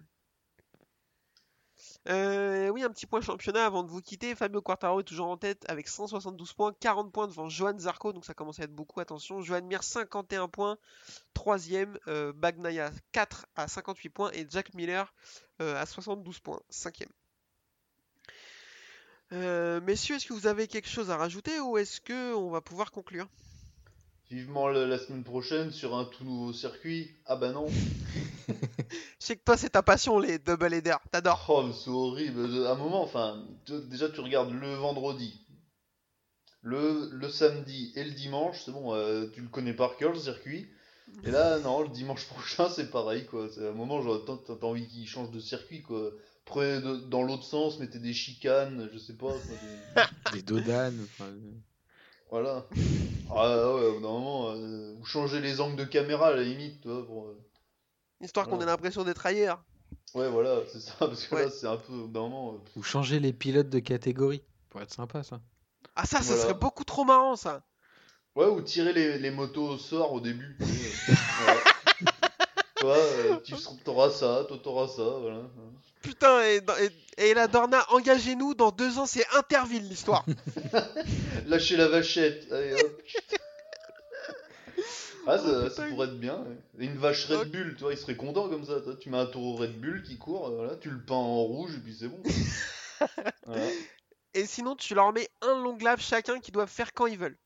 [2.08, 4.34] Euh, oui, un petit point championnat avant de vous quitter.
[4.34, 8.24] Fabio Quartaro est toujours en tête avec 172 points, 40 points devant Johan Zarco, donc
[8.24, 9.00] ça commence à être beaucoup.
[9.00, 10.78] Attention, Johan Mir 51 points,
[11.34, 15.12] 3ème, euh, Bagnaia 4 à 58 points et Jack Miller
[15.60, 17.08] euh, à 72 points, 5ème.
[19.32, 22.60] Euh, messieurs, est-ce que vous avez quelque chose à rajouter ou est-ce que on va
[22.62, 23.28] pouvoir conclure?
[24.30, 27.14] Vivement la, la semaine prochaine sur un tout nouveau circuit.
[27.26, 27.66] Ah bah non.
[29.20, 31.44] Je sais que toi c'est ta passion les double headers, t'adores.
[31.48, 32.66] Oh, mais c'est horrible.
[32.66, 35.40] À un moment, enfin, déjà tu regardes le vendredi,
[36.62, 40.18] le, le samedi et le dimanche, c'est bon, euh, tu le connais par cœur le
[40.18, 40.68] circuit.
[41.24, 43.48] Et là, non, le dimanche prochain, c'est pareil, quoi.
[43.54, 46.10] C'est à un moment, genre, t'as t'as envie qu'il change de circuit, quoi.
[46.46, 49.38] Prenez de- dans l'autre sens, mettez des chicanes, je sais pas.
[49.46, 49.80] quoi, des-
[50.32, 51.06] Des dodanes.
[51.12, 51.30] enfin,
[52.30, 52.66] Voilà.
[53.30, 56.42] Ah ouais, au bout d'un moment, euh, ou changer les angles de caméra à la
[56.42, 57.38] limite, tu vois, pour, euh,
[58.20, 59.62] Histoire qu'on ait l'impression d'être ailleurs.
[60.14, 61.44] Ouais, voilà, c'est ça, parce que Ouais.
[61.46, 62.54] là, c'est un peu, moment.
[62.54, 64.42] euh, Ou changer les pilotes de catégorie.
[64.68, 65.40] Pour être sympa, ça.
[65.96, 66.42] Ah ça, ça Voilà.
[66.42, 67.62] serait beaucoup trop marrant ça.
[68.36, 70.56] Ouais, ou tirer les, les motos au sort au début.
[70.60, 71.54] euh.
[72.76, 75.42] Toi, euh, tu seras- t'auras ça, toi t'auras ça, voilà.
[76.02, 80.24] Putain, et, dans- et, et la Dorna, engagez-nous, dans deux ans c'est Interville l'histoire.
[81.46, 83.02] Lâchez la vachette, allez hop.
[85.26, 85.88] Ah, ça, ça putain.
[85.90, 86.38] pourrait être bien.
[86.42, 86.56] ouais.
[86.86, 87.50] Une vache Red.
[87.50, 88.80] Bull, tu vois, il serait content comme ça.
[88.80, 88.96] toi.
[88.96, 91.74] Tu mets un taureau Red Bull qui court, euh, voilà, tu le peins en rouge
[91.76, 92.20] et puis c'est bon.
[93.46, 93.66] Voilà.
[94.34, 97.38] Et sinon, tu leur mets un long lave chacun qui doivent faire quand ils veulent.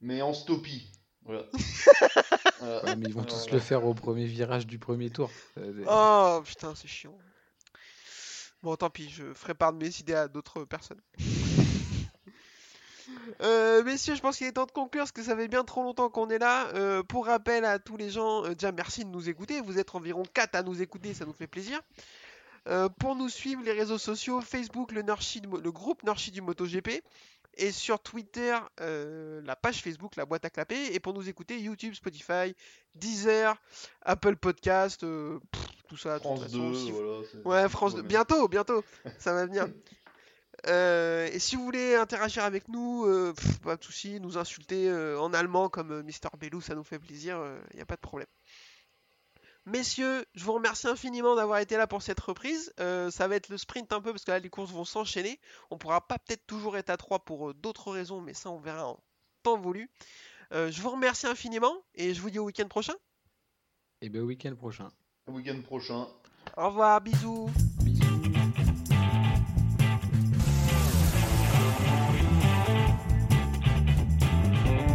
[0.00, 0.90] Mais en stoppie.
[1.24, 1.44] Voilà.
[2.60, 2.84] Voilà.
[2.84, 3.52] Ouais, mais ils vont tous Voilà.
[3.54, 5.30] le faire au premier virage du premier tour.
[5.58, 7.18] Euh, Oh putain, c'est chiant.
[8.62, 11.00] Bon, tant pis, je ferai part de mes idées à d'autres personnes.
[13.42, 15.82] Euh, messieurs, je pense qu'il est temps de conclure parce que ça fait bien trop
[15.82, 16.68] longtemps qu'on est là.
[16.74, 19.60] Euh, pour rappel à tous les gens, euh, déjà merci de nous écouter.
[19.60, 21.80] Vous êtes environ 4 à nous écouter, ça nous fait plaisir.
[23.00, 27.02] Pour nous suivre, les réseaux sociaux, Facebook, le, le groupe Nurshi du MotoGP.
[27.58, 30.94] Et sur Twitter, la page Facebook, la boîte à clapper.
[30.94, 32.54] Et pour nous écouter, YouTube, Spotify,
[32.94, 33.56] Deezer,
[34.02, 36.18] Apple Podcast, pff, tout ça.
[36.20, 36.98] France façon, 2, si vous-
[37.42, 37.62] voilà.
[37.64, 37.98] Ouais, France 2.
[37.98, 38.84] Ouais, mais- Bientôt, bientôt.
[39.18, 39.66] Ça va venir.
[40.66, 44.88] Euh, et si vous voulez interagir avec nous, euh, pff, pas de soucis, nous insulter
[44.88, 47.40] euh, en allemand comme Mister Bellou, ça nous fait plaisir,
[47.72, 48.28] il n'y a pas de problème.
[49.64, 52.72] Messieurs, je vous remercie infiniment d'avoir été là pour cette reprise.
[52.80, 55.38] Euh, ça va être le sprint un peu parce que là les courses vont s'enchaîner.
[55.70, 58.58] On pourra pas peut-être toujours être à 3 pour euh, d'autres raisons, mais ça on
[58.58, 59.00] verra en
[59.44, 59.88] temps voulu.
[60.52, 62.94] Euh, je vous remercie infiniment et je vous dis au week-end prochain.
[64.00, 64.88] Et bien, week-end prochain.
[65.28, 66.08] Le week-end prochain.
[66.56, 67.48] Au revoir, bisous.